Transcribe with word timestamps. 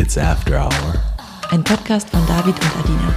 It's 0.00 0.16
After 0.16 0.58
Hour. 0.64 0.94
Ein 1.50 1.62
Podcast 1.62 2.08
von 2.08 2.26
David 2.26 2.54
und 2.54 2.72
Adina. 2.78 3.14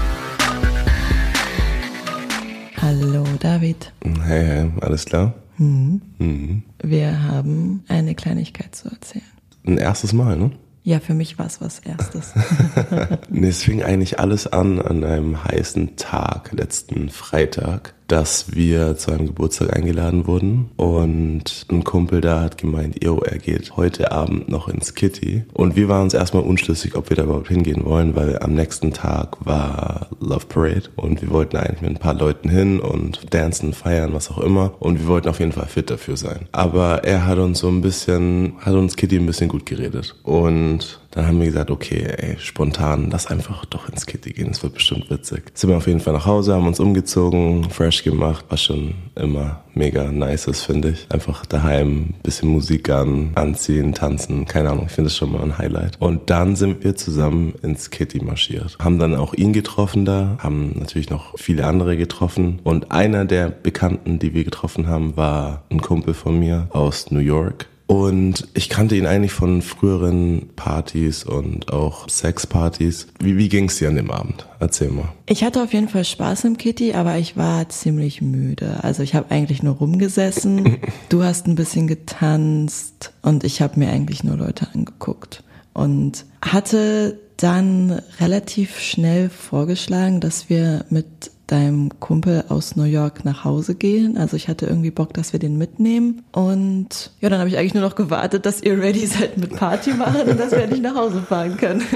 Hallo 2.82 3.26
David. 3.40 3.94
Hey, 4.04 4.44
hey, 4.44 4.72
alles 4.82 5.06
klar? 5.06 5.34
Mhm. 5.58 6.62
Wir 6.84 7.24
haben 7.24 7.86
eine 7.88 8.16
Kleinigkeit 8.16 8.76
zu 8.76 8.90
erzählen. 8.90 9.24
Ein 9.66 9.78
erstes 9.78 10.12
Mal, 10.12 10.36
ne? 10.36 10.52
Ja, 10.84 11.00
für 11.00 11.14
mich 11.14 11.40
war 11.40 11.46
es 11.46 11.62
was 11.62 11.80
Erstes. 11.80 12.34
Nee, 13.30 13.48
es 13.48 13.64
fing 13.64 13.82
eigentlich 13.82 14.20
alles 14.20 14.48
an 14.48 14.82
an 14.82 15.06
einem 15.06 15.42
heißen 15.42 15.96
Tag, 15.96 16.52
letzten 16.52 17.08
Freitag, 17.08 17.94
dass 18.08 18.56
wir 18.56 18.98
zu 18.98 19.12
einem 19.12 19.28
Geburtstag 19.28 19.76
eingeladen 19.76 20.28
wurden. 20.28 20.70
Und 20.76 21.66
ein 21.70 21.84
Kumpel 21.84 22.22
da 22.22 22.42
hat 22.42 22.58
gemeint, 22.58 23.04
yo, 23.04 23.20
er 23.20 23.38
geht 23.38 23.76
heute 23.78 24.12
Abend 24.12 24.50
noch 24.50 24.68
ins 24.68 24.94
Kitty. 24.96 25.44
Und 25.54 25.76
wir 25.76 25.90
waren 25.90 26.04
uns 26.04 26.14
erstmal 26.14 26.44
unschlüssig, 26.44 26.96
ob 26.96 27.10
wir 27.10 27.18
da 27.18 27.24
überhaupt 27.24 27.48
hingehen 27.48 27.86
wollen, 27.86 28.16
weil 28.16 28.40
am 28.40 28.54
nächsten 28.54 28.94
Tag 28.94 29.46
war 29.46 30.08
Love 30.20 30.46
Parade. 30.48 30.84
Und 30.96 31.22
wir 31.22 31.30
wollten 31.30 31.58
eigentlich 31.58 31.82
mit 31.82 31.92
ein 31.92 32.00
paar 32.00 32.14
Leuten 32.14 32.50
hin 32.50 32.80
und 32.80 33.34
dancen, 33.34 33.74
feiern, 33.74 34.14
was 34.14 34.30
auch 34.32 34.40
immer. 34.40 34.74
Und 34.80 35.00
wir 35.00 35.08
wollten 35.08 35.30
auf 35.30 35.40
jeden 35.40 35.52
Fall 35.52 35.68
fit 35.68 35.90
dafür 35.90 36.18
sein. 36.18 36.48
Aber 36.52 37.04
er 37.04 37.26
hat 37.26 37.38
uns 37.38 37.60
so 37.60 37.70
ein 37.70 37.82
bisschen, 37.82 38.54
hat 38.60 38.74
uns 38.74 38.96
Kitty 38.96 39.18
ein 39.18 39.26
bisschen 39.26 39.50
gut 39.50 39.66
geredet. 39.66 40.16
Und 40.24 41.00
dann 41.14 41.28
haben 41.28 41.40
wir 41.40 41.46
gesagt, 41.46 41.70
okay, 41.70 42.08
ey, 42.18 42.38
spontan, 42.40 43.10
lass 43.12 43.28
einfach 43.28 43.66
doch 43.66 43.88
ins 43.88 44.08
Kitty 44.08 44.34
gehen, 44.34 44.48
das 44.48 44.64
wird 44.64 44.74
bestimmt 44.74 45.12
witzig. 45.12 45.52
Sind 45.54 45.70
wir 45.70 45.78
auf 45.78 45.86
jeden 45.86 46.00
Fall 46.00 46.14
nach 46.14 46.26
Hause, 46.26 46.56
haben 46.56 46.66
uns 46.66 46.80
umgezogen, 46.80 47.70
fresh 47.70 48.04
gemacht, 48.04 48.46
was 48.50 48.64
schon 48.64 48.96
immer 49.16 49.62
mega 49.76 50.12
nice 50.12 50.48
ist, 50.48 50.64
finde 50.64 50.90
ich. 50.90 51.06
Einfach 51.12 51.46
daheim, 51.46 52.16
bisschen 52.24 52.50
Musik 52.50 52.90
an, 52.90 53.32
anziehen, 53.36 53.94
tanzen, 53.94 54.46
keine 54.46 54.72
Ahnung, 54.72 54.86
ich 54.88 54.92
finde 54.92 55.10
das 55.10 55.18
schon 55.18 55.32
mal 55.32 55.44
ein 55.44 55.58
Highlight. 55.60 56.02
Und 56.02 56.32
dann 56.32 56.56
sind 56.56 56.84
wir 56.84 56.96
zusammen 56.96 57.54
ins 57.62 57.92
Kitty 57.92 58.24
marschiert. 58.24 58.78
Haben 58.80 58.98
dann 58.98 59.16
auch 59.16 59.36
ihn 59.36 59.54
getroffen 59.54 60.06
da, 60.06 60.38
haben 60.40 60.74
natürlich 60.80 61.12
noch 61.12 61.38
viele 61.38 61.68
andere 61.68 61.96
getroffen. 61.96 62.60
Und 62.64 62.92
einer 62.92 63.26
der 63.26 63.50
Bekannten, 63.50 64.18
die 64.18 64.34
wir 64.34 64.44
getroffen 64.44 64.88
haben, 64.88 65.16
war 65.16 65.64
ein 65.70 65.82
Kumpel 65.82 66.16
von 66.16 66.40
mir 66.40 66.68
aus 66.72 67.12
New 67.12 67.20
York. 67.20 67.68
Und 67.86 68.48
ich 68.54 68.70
kannte 68.70 68.96
ihn 68.96 69.06
eigentlich 69.06 69.34
von 69.34 69.62
früheren 69.62 70.50
Partys 70.56 71.24
und 71.24 71.72
auch 71.72 72.08
Sexpartys. 72.08 73.08
Wie, 73.20 73.38
wie 73.38 73.50
ging's 73.50 73.78
dir 73.78 73.90
an 73.90 73.96
dem 73.96 74.10
Abend? 74.10 74.48
Erzähl 74.60 74.90
mal. 74.90 75.10
Ich 75.26 75.44
hatte 75.44 75.62
auf 75.62 75.74
jeden 75.74 75.90
Fall 75.90 76.06
Spaß 76.06 76.46
im 76.46 76.58
Kitty, 76.58 76.94
aber 76.94 77.18
ich 77.18 77.36
war 77.36 77.68
ziemlich 77.70 78.22
müde. 78.22 78.80
Also 78.84 79.04
ich 79.04 79.16
habe 79.16 79.32
eigentlich 79.32 79.64
nur 79.64 79.76
rumgesessen. 79.76 80.78
Du 81.10 81.24
hast 81.24 81.48
ein 81.48 81.56
bisschen 81.56 81.88
getanzt 81.88 83.14
und 83.22 83.44
ich 83.44 83.62
habe 83.62 83.80
mir 83.80 83.90
eigentlich 83.90 84.24
nur 84.24 84.36
Leute 84.36 84.68
angeguckt. 84.74 85.44
Und 85.74 86.26
hatte 86.42 87.20
dann 87.38 88.02
relativ 88.20 88.80
schnell 88.80 89.30
vorgeschlagen, 89.30 90.20
dass 90.20 90.50
wir 90.50 90.86
mit 90.90 91.32
deinem 91.48 92.00
Kumpel 92.00 92.46
aus 92.48 92.76
New 92.76 92.84
York 92.84 93.26
nach 93.26 93.44
Hause 93.44 93.76
gehen. 93.76 94.18
Also 94.18 94.38
ich 94.38 94.48
hatte 94.48 94.66
irgendwie 94.66 94.92
Bock, 94.92 95.14
dass 95.14 95.34
wir 95.34 95.40
den 95.40 95.58
mitnehmen. 95.58 96.24
Und 96.32 97.12
ja, 97.20 97.30
dann 97.30 97.40
habe 97.40 97.50
ich 97.50 97.58
eigentlich 97.58 97.74
nur 97.74 97.84
noch 97.84 97.96
gewartet, 97.96 98.46
dass 98.46 98.62
ihr 98.64 98.80
ready 98.82 99.06
seid 99.06 99.38
mit 99.38 99.56
Party 99.56 99.94
machen 99.94 100.22
und 100.22 100.40
dass 100.40 100.52
wir 100.52 100.66
nicht 100.68 100.82
nach 100.82 100.96
Hause 100.96 101.22
fahren 101.22 101.58
können. 101.58 101.84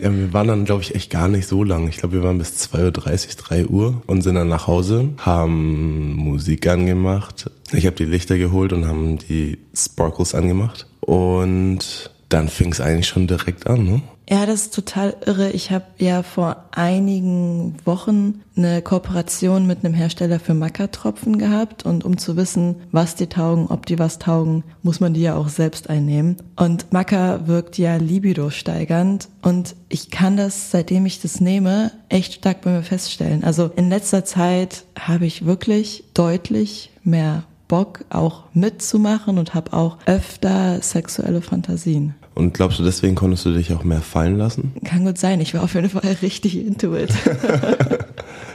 Ja, 0.00 0.14
wir 0.14 0.32
waren 0.32 0.48
dann, 0.48 0.64
glaube 0.64 0.82
ich, 0.82 0.94
echt 0.94 1.10
gar 1.10 1.28
nicht 1.28 1.46
so 1.46 1.64
lang. 1.64 1.88
Ich 1.88 1.96
glaube, 1.96 2.16
wir 2.16 2.22
waren 2.22 2.36
bis 2.36 2.68
2.30 2.70 2.82
Uhr, 2.84 3.34
3 3.36 3.66
Uhr 3.66 4.02
und 4.06 4.22
sind 4.22 4.34
dann 4.34 4.48
nach 4.48 4.66
Hause, 4.66 5.10
haben 5.18 6.14
Musik 6.14 6.66
angemacht. 6.66 7.50
Ich 7.72 7.86
habe 7.86 7.96
die 7.96 8.04
Lichter 8.04 8.36
geholt 8.36 8.72
und 8.72 8.86
haben 8.86 9.18
die 9.18 9.58
Sparkles 9.72 10.34
angemacht. 10.34 10.86
Und 11.00 12.10
dann 12.28 12.48
fing 12.48 12.72
es 12.72 12.80
eigentlich 12.80 13.08
schon 13.08 13.26
direkt 13.26 13.66
an, 13.66 13.84
ne? 13.84 14.02
Ja, 14.28 14.46
das 14.46 14.62
ist 14.62 14.74
total 14.74 15.14
irre. 15.26 15.50
Ich 15.50 15.70
habe 15.70 15.84
ja 15.98 16.22
vor 16.22 16.64
einigen 16.70 17.76
Wochen 17.84 18.40
eine 18.56 18.80
Kooperation 18.80 19.66
mit 19.66 19.84
einem 19.84 19.92
Hersteller 19.92 20.40
für 20.40 20.54
Mackertropfen 20.54 21.36
gehabt 21.36 21.84
und 21.84 22.06
um 22.06 22.16
zu 22.16 22.34
wissen, 22.36 22.76
was 22.90 23.16
die 23.16 23.26
taugen, 23.26 23.66
ob 23.66 23.84
die 23.84 23.98
was 23.98 24.18
taugen, 24.18 24.64
muss 24.82 25.00
man 25.00 25.12
die 25.12 25.20
ja 25.20 25.36
auch 25.36 25.48
selbst 25.48 25.90
einnehmen. 25.90 26.36
Und 26.56 26.90
Macker 26.90 27.46
wirkt 27.46 27.76
ja 27.76 27.96
libido 27.96 28.48
steigernd 28.48 29.28
und 29.42 29.76
ich 29.90 30.10
kann 30.10 30.38
das, 30.38 30.70
seitdem 30.70 31.04
ich 31.04 31.20
das 31.20 31.42
nehme, 31.42 31.92
echt 32.08 32.34
stark 32.34 32.62
bei 32.62 32.70
mir 32.70 32.82
feststellen. 32.82 33.44
Also 33.44 33.70
in 33.76 33.90
letzter 33.90 34.24
Zeit 34.24 34.84
habe 34.98 35.26
ich 35.26 35.44
wirklich 35.44 36.04
deutlich 36.14 36.90
mehr 37.02 37.44
Bock 37.74 38.04
auch 38.08 38.44
mitzumachen 38.54 39.36
und 39.36 39.52
habe 39.52 39.72
auch 39.72 39.98
öfter 40.06 40.80
sexuelle 40.80 41.42
Fantasien. 41.42 42.14
Und 42.36 42.54
glaubst 42.54 42.78
du, 42.78 42.84
deswegen 42.84 43.16
konntest 43.16 43.44
du 43.46 43.52
dich 43.52 43.72
auch 43.72 43.82
mehr 43.82 44.00
fallen 44.00 44.38
lassen? 44.38 44.74
Kann 44.84 45.04
gut 45.04 45.18
sein, 45.18 45.40
ich 45.40 45.54
war 45.54 45.64
auf 45.64 45.74
jeden 45.74 45.90
Fall 45.90 46.02
richtig 46.22 46.56
into 46.56 46.94
it. 46.94 47.10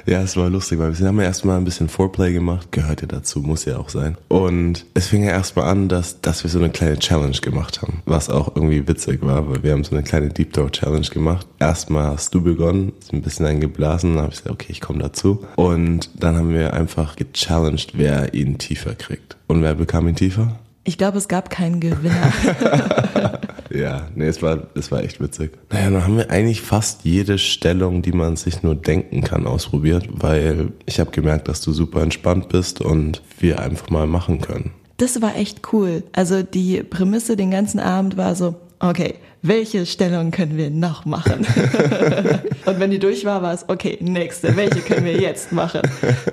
Ja, 0.09 0.23
es 0.23 0.35
war 0.35 0.49
lustig, 0.49 0.79
weil 0.79 0.97
wir 0.97 1.07
haben 1.07 1.19
ja 1.19 1.25
erstmal 1.25 1.57
ein 1.57 1.65
bisschen 1.65 1.87
Foreplay 1.87 2.33
gemacht, 2.33 2.71
gehört 2.71 3.01
ja 3.01 3.07
dazu, 3.07 3.41
muss 3.41 3.65
ja 3.65 3.77
auch 3.77 3.89
sein. 3.89 4.17
Und 4.27 4.87
es 4.95 5.05
fing 5.05 5.23
ja 5.23 5.29
erstmal 5.29 5.69
an, 5.69 5.87
dass, 5.87 6.19
dass 6.19 6.41
wir 6.41 6.49
so 6.49 6.57
eine 6.57 6.71
kleine 6.71 6.97
Challenge 6.97 7.37
gemacht 7.37 7.83
haben, 7.83 8.01
was 8.05 8.27
auch 8.27 8.55
irgendwie 8.55 8.87
witzig 8.87 9.21
war, 9.21 9.47
weil 9.47 9.61
wir 9.61 9.71
haben 9.71 9.83
so 9.83 9.95
eine 9.95 10.01
kleine 10.01 10.29
Deep 10.29 10.51
Talk 10.51 10.71
Challenge 10.71 11.05
gemacht. 11.05 11.45
Erstmal 11.59 12.07
hast 12.07 12.33
du 12.33 12.41
begonnen, 12.41 12.93
ist 12.99 13.13
ein 13.13 13.21
bisschen 13.21 13.45
eingeblasen, 13.45 14.15
dann 14.15 14.23
habe 14.23 14.33
ich 14.33 14.39
gesagt, 14.39 14.51
okay, 14.51 14.71
ich 14.71 14.81
komme 14.81 14.97
dazu. 14.97 15.45
Und 15.57 16.09
dann 16.15 16.37
haben 16.37 16.55
wir 16.55 16.73
einfach 16.73 17.15
gechallenged, 17.15 17.91
wer 17.93 18.33
ihn 18.33 18.57
tiefer 18.57 18.95
kriegt. 18.95 19.37
Und 19.45 19.61
wer 19.61 19.75
bekam 19.75 20.07
ihn 20.07 20.15
tiefer? 20.15 20.57
Ich 20.89 20.97
glaube, 20.97 21.19
es 21.19 21.27
gab 21.27 21.51
keinen 21.51 21.79
Gewinner. 21.79 22.33
Ja, 23.71 24.07
nee, 24.15 24.25
es 24.25 24.41
war, 24.41 24.63
es 24.73 24.91
war 24.91 25.03
echt 25.03 25.21
witzig. 25.21 25.51
Naja, 25.69 25.91
dann 25.91 26.03
haben 26.03 26.17
wir 26.17 26.31
eigentlich 26.31 26.61
fast 26.61 27.05
jede 27.05 27.37
Stellung, 27.37 28.01
die 28.01 28.13
man 28.13 28.35
sich 28.35 28.63
nur 28.63 28.73
denken 28.73 29.23
kann, 29.23 29.45
ausprobiert, 29.45 30.09
weil 30.11 30.71
ich 30.87 30.99
habe 30.99 31.11
gemerkt, 31.11 31.47
dass 31.47 31.61
du 31.61 31.71
super 31.71 32.01
entspannt 32.01 32.49
bist 32.49 32.81
und 32.81 33.21
wir 33.37 33.59
einfach 33.59 33.91
mal 33.91 34.07
machen 34.07 34.41
können. 34.41 34.71
Das 34.97 35.21
war 35.21 35.35
echt 35.35 35.71
cool. 35.71 36.01
Also 36.13 36.41
die 36.41 36.81
Prämisse 36.81 37.37
den 37.37 37.51
ganzen 37.51 37.79
Abend 37.79 38.17
war 38.17 38.33
so, 38.33 38.55
okay, 38.79 39.13
welche 39.41 39.85
Stellung 39.85 40.31
können 40.31 40.57
wir 40.57 40.69
noch 40.69 41.05
machen? 41.05 41.45
und 42.65 42.79
wenn 42.79 42.91
die 42.91 42.99
durch 42.99 43.25
war, 43.25 43.41
war 43.41 43.53
es, 43.53 43.67
okay, 43.69 43.97
nächste, 44.01 44.55
welche 44.55 44.81
können 44.81 45.05
wir 45.05 45.19
jetzt 45.19 45.51
machen? 45.51 45.81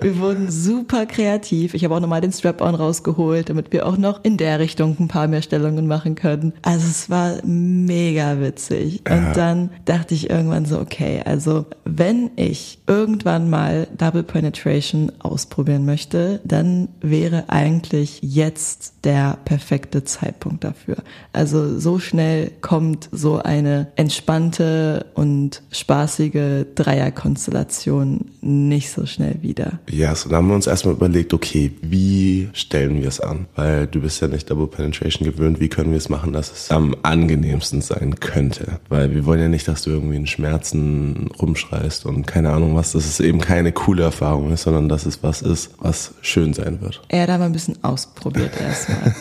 Wir 0.00 0.18
wurden 0.18 0.50
super 0.50 1.06
kreativ. 1.06 1.74
Ich 1.74 1.84
habe 1.84 1.94
auch 1.94 2.00
nochmal 2.00 2.20
den 2.20 2.32
Strap-on 2.32 2.74
rausgeholt, 2.74 3.48
damit 3.48 3.72
wir 3.72 3.86
auch 3.86 3.96
noch 3.96 4.24
in 4.24 4.36
der 4.36 4.58
Richtung 4.58 4.96
ein 4.98 5.08
paar 5.08 5.28
mehr 5.28 5.42
Stellungen 5.42 5.86
machen 5.86 6.14
können. 6.14 6.52
Also 6.62 6.86
es 6.86 7.08
war 7.08 7.36
mega 7.44 8.40
witzig. 8.40 9.02
Und 9.08 9.36
dann 9.36 9.70
dachte 9.84 10.14
ich 10.14 10.30
irgendwann 10.30 10.66
so, 10.66 10.80
okay, 10.80 11.22
also 11.24 11.66
wenn 11.84 12.30
ich 12.36 12.78
irgendwann 12.86 13.48
mal 13.50 13.86
Double 13.96 14.22
Penetration 14.22 15.12
ausprobieren 15.20 15.84
möchte, 15.84 16.40
dann 16.44 16.88
wäre 17.00 17.44
eigentlich 17.48 18.18
jetzt 18.22 18.94
der 19.04 19.38
perfekte 19.44 20.04
Zeitpunkt 20.04 20.64
dafür. 20.64 20.96
Also 21.32 21.78
so 21.78 21.98
schnell 21.98 22.50
kommt 22.96 23.08
so 23.12 23.38
eine 23.38 23.88
entspannte 23.96 25.06
und 25.14 25.62
spaßige 25.70 26.64
Dreierkonstellation 26.74 28.26
nicht 28.40 28.90
so 28.90 29.06
schnell 29.06 29.36
wieder. 29.42 29.80
Ja, 29.90 30.14
so 30.14 30.28
dann 30.28 30.38
haben 30.38 30.48
wir 30.48 30.54
uns 30.54 30.66
erstmal 30.66 30.94
überlegt, 30.94 31.34
okay, 31.34 31.72
wie 31.82 32.48
stellen 32.52 33.00
wir 33.00 33.08
es 33.08 33.20
an? 33.20 33.46
Weil 33.54 33.86
du 33.86 34.00
bist 34.00 34.20
ja 34.22 34.28
nicht 34.28 34.48
Double 34.50 34.66
Penetration 34.66 35.28
gewöhnt, 35.28 35.60
wie 35.60 35.68
können 35.68 35.90
wir 35.90 35.98
es 35.98 36.08
machen, 36.08 36.32
dass 36.32 36.50
es 36.52 36.70
am 36.70 36.96
angenehmsten 37.02 37.82
sein 37.82 38.14
könnte? 38.20 38.80
Weil 38.88 39.14
wir 39.14 39.26
wollen 39.26 39.40
ja 39.40 39.48
nicht, 39.48 39.68
dass 39.68 39.82
du 39.82 39.90
irgendwie 39.90 40.16
in 40.16 40.26
Schmerzen 40.26 41.28
rumschreist 41.40 42.06
und 42.06 42.26
keine 42.26 42.50
Ahnung 42.50 42.76
was, 42.76 42.92
dass 42.92 43.04
es 43.04 43.20
eben 43.20 43.40
keine 43.40 43.72
coole 43.72 44.04
Erfahrung 44.04 44.52
ist, 44.52 44.62
sondern 44.62 44.88
dass 44.88 45.06
es 45.06 45.22
was 45.22 45.42
ist, 45.42 45.72
was 45.80 46.14
schön 46.22 46.54
sein 46.54 46.80
wird. 46.80 47.02
Er 47.08 47.22
hat 47.22 47.30
aber 47.30 47.44
ein 47.44 47.52
bisschen 47.52 47.82
ausprobiert 47.82 48.52
erstmal. 48.60 49.14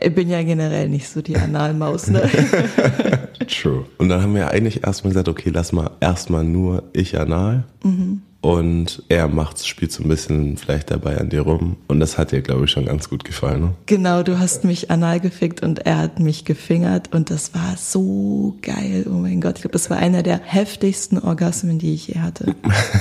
Ich 0.00 0.14
bin 0.14 0.28
ja 0.28 0.42
generell 0.42 0.88
nicht 0.88 1.08
so 1.08 1.22
die 1.22 1.36
Analmaus, 1.36 2.08
ne? 2.08 2.22
True. 3.48 3.86
Und 3.98 4.08
dann 4.08 4.22
haben 4.22 4.34
wir 4.34 4.50
eigentlich 4.50 4.84
erstmal 4.84 5.12
gesagt, 5.12 5.28
okay, 5.28 5.50
lass 5.52 5.72
mal 5.72 5.90
erstmal 6.00 6.44
nur 6.44 6.84
ich 6.92 7.18
anal. 7.18 7.64
Und 8.40 9.02
er 9.08 9.28
macht's, 9.28 9.66
spielt 9.66 9.92
so 9.92 10.02
ein 10.02 10.08
bisschen 10.08 10.56
vielleicht 10.56 10.90
dabei 10.90 11.18
an 11.18 11.28
dir 11.28 11.42
rum. 11.42 11.76
Und 11.88 12.00
das 12.00 12.16
hat 12.16 12.32
dir, 12.32 12.40
glaube 12.40 12.64
ich, 12.64 12.70
schon 12.70 12.86
ganz 12.86 13.10
gut 13.10 13.24
gefallen. 13.24 13.60
Ne? 13.60 13.74
Genau, 13.86 14.22
du 14.22 14.38
hast 14.38 14.64
mich 14.64 14.90
anal 14.90 15.20
gefickt 15.20 15.62
und 15.62 15.80
er 15.80 15.98
hat 15.98 16.20
mich 16.20 16.44
gefingert 16.44 17.14
und 17.14 17.30
das 17.30 17.54
war 17.54 17.76
so 17.76 18.56
geil. 18.62 19.06
Oh 19.08 19.14
mein 19.14 19.40
Gott, 19.40 19.56
ich 19.56 19.62
glaube, 19.62 19.72
das 19.72 19.90
war 19.90 19.98
einer 19.98 20.22
der 20.22 20.40
heftigsten 20.42 21.18
Orgasmen, 21.18 21.78
die 21.78 21.94
ich 21.94 22.08
je 22.08 22.20
hatte. 22.20 22.54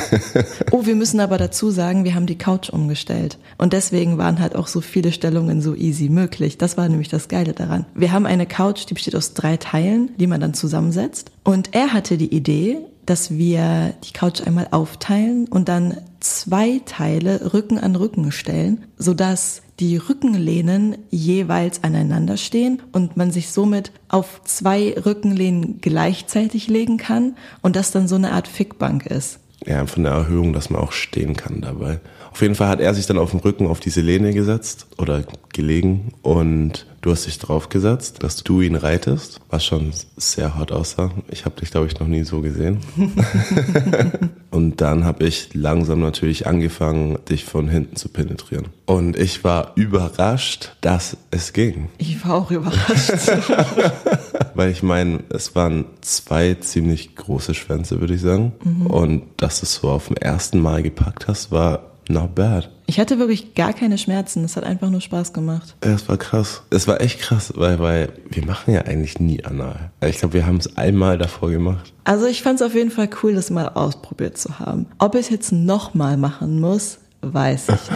oh, 0.71 0.85
wir 0.85 0.95
müssen 0.95 1.21
aber 1.21 1.37
dazu 1.37 1.71
sagen, 1.71 2.03
wir 2.03 2.15
haben 2.15 2.25
die 2.25 2.37
Couch 2.37 2.69
umgestellt 2.69 3.37
und 3.57 3.71
deswegen 3.71 4.17
waren 4.17 4.39
halt 4.39 4.55
auch 4.55 4.67
so 4.67 4.81
viele 4.81 5.13
Stellungen 5.13 5.61
so 5.61 5.73
easy 5.73 6.09
möglich. 6.09 6.57
Das 6.57 6.77
war 6.77 6.89
nämlich 6.89 7.07
das 7.07 7.29
Geile 7.29 7.53
daran. 7.53 7.85
Wir 7.95 8.11
haben 8.11 8.25
eine 8.25 8.45
Couch, 8.45 8.85
die 8.89 8.93
besteht 8.93 9.15
aus 9.15 9.33
drei 9.33 9.55
Teilen, 9.55 10.11
die 10.17 10.27
man 10.27 10.41
dann 10.41 10.53
zusammensetzt 10.53 11.31
und 11.43 11.73
er 11.73 11.93
hatte 11.93 12.17
die 12.17 12.33
Idee, 12.35 12.77
dass 13.09 13.31
wir 13.31 13.93
die 14.03 14.13
Couch 14.13 14.41
einmal 14.45 14.67
aufteilen 14.71 15.47
und 15.47 15.67
dann 15.67 15.97
zwei 16.19 16.79
Teile 16.85 17.53
Rücken 17.53 17.79
an 17.79 17.95
Rücken 17.95 18.31
stellen, 18.31 18.85
sodass 18.97 19.63
die 19.79 19.97
Rückenlehnen 19.97 20.97
jeweils 21.09 21.83
aneinander 21.83 22.37
stehen 22.37 22.81
und 22.91 23.17
man 23.17 23.31
sich 23.31 23.49
somit 23.49 23.91
auf 24.09 24.41
zwei 24.43 24.93
Rückenlehnen 24.93 25.79
gleichzeitig 25.81 26.67
legen 26.67 26.97
kann 26.97 27.35
und 27.61 27.75
das 27.75 27.91
dann 27.91 28.07
so 28.07 28.15
eine 28.15 28.31
Art 28.33 28.47
Fickbank 28.47 29.05
ist. 29.05 29.39
Ja, 29.65 29.85
von 29.87 30.03
der 30.03 30.13
Erhöhung, 30.13 30.53
dass 30.53 30.69
man 30.69 30.81
auch 30.81 30.91
stehen 30.91 31.35
kann 31.35 31.61
dabei. 31.61 31.99
Auf 32.31 32.41
jeden 32.41 32.55
Fall 32.55 32.67
hat 32.67 32.79
er 32.79 32.93
sich 32.93 33.07
dann 33.07 33.17
auf 33.17 33.31
den 33.31 33.39
Rücken 33.39 33.67
auf 33.67 33.79
diese 33.79 34.01
Lehne 34.01 34.33
gesetzt 34.33 34.85
oder 34.97 35.23
gelegen 35.51 36.13
und 36.21 36.85
du 37.01 37.11
hast 37.11 37.25
dich 37.25 37.39
drauf 37.39 37.69
gesetzt, 37.69 38.23
dass 38.23 38.43
du 38.43 38.61
ihn 38.61 38.75
reitest, 38.75 39.39
was 39.49 39.65
schon 39.65 39.91
sehr 40.17 40.57
hot 40.57 40.71
aussah. 40.71 41.11
Ich 41.29 41.45
habe 41.45 41.59
dich, 41.59 41.71
glaube 41.71 41.87
ich, 41.87 41.99
noch 41.99 42.07
nie 42.07 42.23
so 42.23 42.41
gesehen. 42.41 42.79
und 44.51 44.81
dann 44.81 45.05
habe 45.05 45.25
ich 45.25 45.53
langsam 45.53 46.01
natürlich 46.01 46.47
angefangen, 46.47 47.17
dich 47.29 47.45
von 47.45 47.67
hinten 47.67 47.95
zu 47.95 48.09
penetrieren. 48.09 48.67
Und 48.85 49.17
ich 49.17 49.43
war 49.43 49.73
überrascht, 49.75 50.75
dass 50.81 51.17
es 51.31 51.53
ging. 51.53 51.89
Ich 51.97 52.25
war 52.25 52.35
auch 52.35 52.51
überrascht. 52.51 53.11
Weil 54.55 54.71
ich 54.71 54.83
meine, 54.83 55.19
es 55.29 55.55
waren 55.55 55.85
zwei 56.01 56.55
ziemlich 56.55 57.15
große 57.15 57.53
Schwänze, 57.53 58.01
würde 58.01 58.15
ich 58.15 58.21
sagen. 58.21 58.53
Mhm. 58.63 58.87
Und 58.87 59.23
dass 59.37 59.59
du 59.59 59.65
es 59.65 59.75
so 59.75 59.89
auf 59.89 60.07
dem 60.07 60.17
ersten 60.17 60.59
Mal 60.59 60.83
gepackt 60.83 61.27
hast, 61.27 61.51
war 61.51 61.89
Not 62.09 62.33
bad. 62.33 62.69
Ich 62.89 62.99
hatte 62.99 63.19
wirklich 63.19 63.53
gar 63.53 63.71
keine 63.73 63.99
Schmerzen. 63.99 64.43
Es 64.43 64.57
hat 64.57 64.63
einfach 64.63 64.89
nur 64.89 64.99
Spaß 64.99 65.31
gemacht. 65.31 65.75
Es 65.81 66.09
war 66.09 66.17
krass. 66.17 66.63
Es 66.71 66.87
war 66.87 66.99
echt 67.01 67.19
krass, 67.19 67.53
weil, 67.55 67.77
weil 67.77 68.09
wir 68.31 68.43
machen 68.43 68.73
ja 68.73 68.81
eigentlich 68.81 69.19
nie 69.19 69.45
anal. 69.45 69.91
Ich 70.03 70.17
glaube, 70.17 70.33
wir 70.33 70.47
haben 70.47 70.57
es 70.57 70.75
einmal 70.75 71.19
davor 71.19 71.51
gemacht. 71.51 71.93
Also 72.03 72.25
ich 72.25 72.41
fand 72.41 72.59
es 72.59 72.65
auf 72.65 72.73
jeden 72.73 72.89
Fall 72.89 73.07
cool, 73.21 73.35
das 73.35 73.51
mal 73.51 73.69
ausprobiert 73.69 74.39
zu 74.39 74.57
haben. 74.57 74.87
Ob 74.97 75.13
ich 75.13 75.21
es 75.21 75.29
jetzt 75.29 75.51
nochmal 75.51 76.17
machen 76.17 76.59
muss, 76.59 76.97
weiß 77.21 77.67
ich 77.69 77.91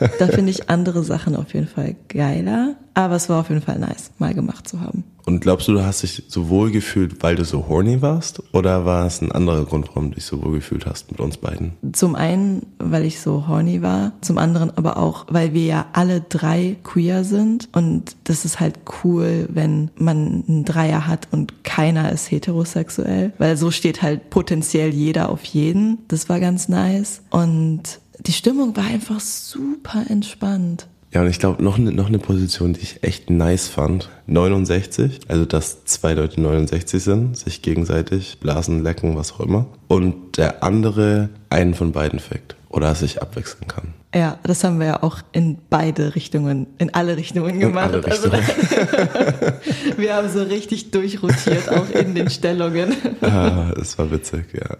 nicht. 0.00 0.20
da 0.20 0.26
finde 0.26 0.50
ich 0.50 0.70
andere 0.70 1.02
Sachen 1.02 1.36
auf 1.36 1.54
jeden 1.54 1.68
Fall 1.68 1.96
geiler. 2.08 2.76
Aber 2.94 3.14
es 3.14 3.28
war 3.28 3.40
auf 3.40 3.48
jeden 3.48 3.62
Fall 3.62 3.78
nice, 3.78 4.10
mal 4.18 4.34
gemacht 4.34 4.68
zu 4.68 4.80
haben. 4.80 5.04
Und 5.26 5.40
glaubst 5.40 5.68
du, 5.68 5.72
du 5.72 5.84
hast 5.84 6.02
dich 6.02 6.24
so 6.28 6.48
wohl 6.48 6.70
gefühlt, 6.70 7.22
weil 7.22 7.36
du 7.36 7.44
so 7.44 7.68
horny 7.68 8.02
warst? 8.02 8.42
Oder 8.52 8.84
war 8.84 9.06
es 9.06 9.22
ein 9.22 9.30
anderer 9.30 9.64
Grund, 9.64 9.88
warum 9.88 10.10
du 10.10 10.16
dich 10.16 10.24
so 10.24 10.42
wohl 10.42 10.54
gefühlt 10.54 10.86
hast 10.86 11.10
mit 11.10 11.20
uns 11.20 11.36
beiden? 11.36 11.72
Zum 11.92 12.16
einen, 12.16 12.66
weil 12.78 13.04
ich 13.04 13.20
so 13.20 13.46
horny 13.46 13.80
war. 13.80 14.12
Zum 14.22 14.38
anderen 14.38 14.76
aber 14.76 14.96
auch, 14.96 15.26
weil 15.30 15.54
wir 15.54 15.64
ja 15.64 15.86
alle 15.92 16.20
drei 16.20 16.76
queer 16.82 17.22
sind. 17.22 17.68
Und 17.72 18.16
das 18.24 18.44
ist 18.44 18.58
halt 18.58 18.80
cool, 19.04 19.48
wenn 19.50 19.90
man 19.96 20.44
einen 20.48 20.64
Dreier 20.64 21.06
hat 21.06 21.28
und 21.30 21.62
keiner 21.62 22.10
ist 22.10 22.30
heterosexuell. 22.30 23.32
Weil 23.38 23.56
so 23.56 23.70
steht 23.70 24.02
halt 24.02 24.30
potenziell 24.30 24.90
jeder 24.90 25.28
auf 25.28 25.44
jeden. 25.44 25.98
Das 26.08 26.28
war 26.28 26.40
ganz 26.40 26.68
nice. 26.68 27.22
Und 27.30 28.00
die 28.26 28.32
Stimmung 28.32 28.76
war 28.76 28.84
einfach 28.84 29.20
super 29.20 30.04
entspannt. 30.08 30.86
Ja, 31.12 31.22
und 31.22 31.28
ich 31.28 31.40
glaube, 31.40 31.62
noch, 31.62 31.76
ne, 31.76 31.90
noch 31.90 32.06
eine 32.06 32.18
Position, 32.18 32.72
die 32.72 32.80
ich 32.80 33.02
echt 33.02 33.30
nice 33.30 33.66
fand. 33.66 34.08
69, 34.26 35.20
also 35.26 35.44
dass 35.44 35.84
zwei 35.84 36.14
Leute 36.14 36.40
69 36.40 37.02
sind, 37.02 37.36
sich 37.36 37.62
gegenseitig 37.62 38.38
blasen, 38.38 38.84
lecken, 38.84 39.16
was 39.16 39.32
auch 39.32 39.40
immer. 39.40 39.66
Und 39.88 40.36
der 40.36 40.62
andere 40.62 41.30
einen 41.48 41.74
von 41.74 41.92
beiden 41.92 42.20
fickt. 42.20 42.54
Oder 42.68 42.94
sich 42.94 43.20
abwechseln 43.20 43.66
kann. 43.66 43.94
Ja, 44.14 44.38
das 44.44 44.62
haben 44.62 44.78
wir 44.78 44.86
ja 44.86 45.02
auch 45.02 45.18
in 45.32 45.58
beide 45.70 46.14
Richtungen, 46.14 46.68
in 46.78 46.94
alle 46.94 47.16
Richtungen 47.16 47.58
gemacht. 47.58 47.92
Alle 47.92 48.04
also 48.04 48.28
Richtungen. 48.28 49.08
Also, 49.12 49.96
wir 49.96 50.14
haben 50.14 50.28
so 50.28 50.42
richtig 50.42 50.92
durchrotiert, 50.92 51.68
auch 51.68 51.90
in 51.90 52.14
den 52.14 52.30
Stellungen. 52.30 52.94
Ah, 53.22 53.72
es 53.80 53.98
war 53.98 54.10
witzig, 54.10 54.46
ja. 54.54 54.76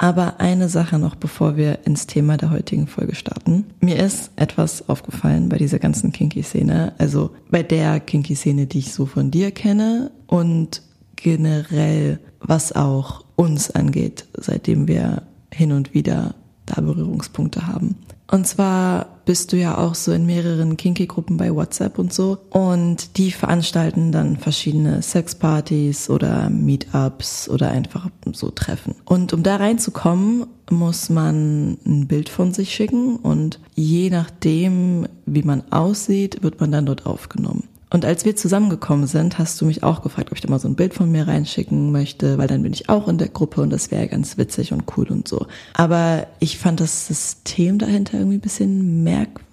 Aber 0.00 0.38
eine 0.38 0.68
Sache 0.68 0.96
noch, 0.96 1.16
bevor 1.16 1.56
wir 1.56 1.80
ins 1.84 2.06
Thema 2.06 2.36
der 2.36 2.50
heutigen 2.50 2.86
Folge 2.86 3.16
starten. 3.16 3.66
Mir 3.80 3.96
ist 3.96 4.30
etwas 4.36 4.88
aufgefallen 4.88 5.48
bei 5.48 5.58
dieser 5.58 5.80
ganzen 5.80 6.12
Kinky-Szene. 6.12 6.92
Also 6.98 7.32
bei 7.50 7.64
der 7.64 7.98
Kinky-Szene, 7.98 8.66
die 8.66 8.78
ich 8.78 8.94
so 8.94 9.06
von 9.06 9.32
dir 9.32 9.50
kenne 9.50 10.12
und 10.28 10.82
generell, 11.16 12.20
was 12.38 12.70
auch 12.72 13.24
uns 13.34 13.72
angeht, 13.72 14.24
seitdem 14.34 14.86
wir 14.86 15.22
hin 15.52 15.72
und 15.72 15.94
wieder 15.94 16.36
da 16.64 16.80
Berührungspunkte 16.80 17.66
haben. 17.66 17.96
Und 18.30 18.46
zwar 18.46 19.06
bist 19.24 19.52
du 19.52 19.56
ja 19.56 19.78
auch 19.78 19.94
so 19.94 20.12
in 20.12 20.26
mehreren 20.26 20.76
Kinky-Gruppen 20.76 21.38
bei 21.38 21.54
WhatsApp 21.54 21.98
und 21.98 22.12
so. 22.12 22.38
Und 22.50 23.16
die 23.16 23.30
veranstalten 23.30 24.12
dann 24.12 24.36
verschiedene 24.36 25.02
Sexpartys 25.02 26.10
oder 26.10 26.50
Meetups 26.50 27.48
oder 27.48 27.70
einfach 27.70 28.08
so 28.32 28.50
Treffen. 28.50 28.94
Und 29.06 29.32
um 29.32 29.42
da 29.42 29.56
reinzukommen, 29.56 30.46
muss 30.70 31.08
man 31.08 31.78
ein 31.86 32.06
Bild 32.06 32.28
von 32.28 32.52
sich 32.52 32.74
schicken 32.74 33.16
und 33.16 33.58
je 33.74 34.10
nachdem, 34.10 35.08
wie 35.24 35.42
man 35.42 35.62
aussieht, 35.72 36.42
wird 36.42 36.60
man 36.60 36.70
dann 36.70 36.86
dort 36.86 37.06
aufgenommen. 37.06 37.64
Und 37.90 38.04
als 38.04 38.24
wir 38.24 38.36
zusammengekommen 38.36 39.06
sind, 39.06 39.38
hast 39.38 39.60
du 39.60 39.64
mich 39.64 39.82
auch 39.82 40.02
gefragt, 40.02 40.30
ob 40.30 40.36
ich 40.36 40.42
da 40.42 40.50
mal 40.50 40.58
so 40.58 40.68
ein 40.68 40.74
Bild 40.74 40.92
von 40.92 41.10
mir 41.10 41.26
reinschicken 41.26 41.90
möchte, 41.90 42.36
weil 42.36 42.46
dann 42.46 42.62
bin 42.62 42.72
ich 42.72 42.88
auch 42.88 43.08
in 43.08 43.18
der 43.18 43.28
Gruppe 43.28 43.62
und 43.62 43.70
das 43.70 43.90
wäre 43.90 44.08
ganz 44.08 44.36
witzig 44.36 44.72
und 44.72 44.84
cool 44.96 45.08
und 45.08 45.26
so. 45.26 45.46
Aber 45.72 46.26
ich 46.38 46.58
fand 46.58 46.80
das 46.80 47.06
System 47.06 47.78
dahinter 47.78 48.18
irgendwie 48.18 48.36
ein 48.36 48.42
bisschen 48.42 49.02
merkwürdig. 49.02 49.47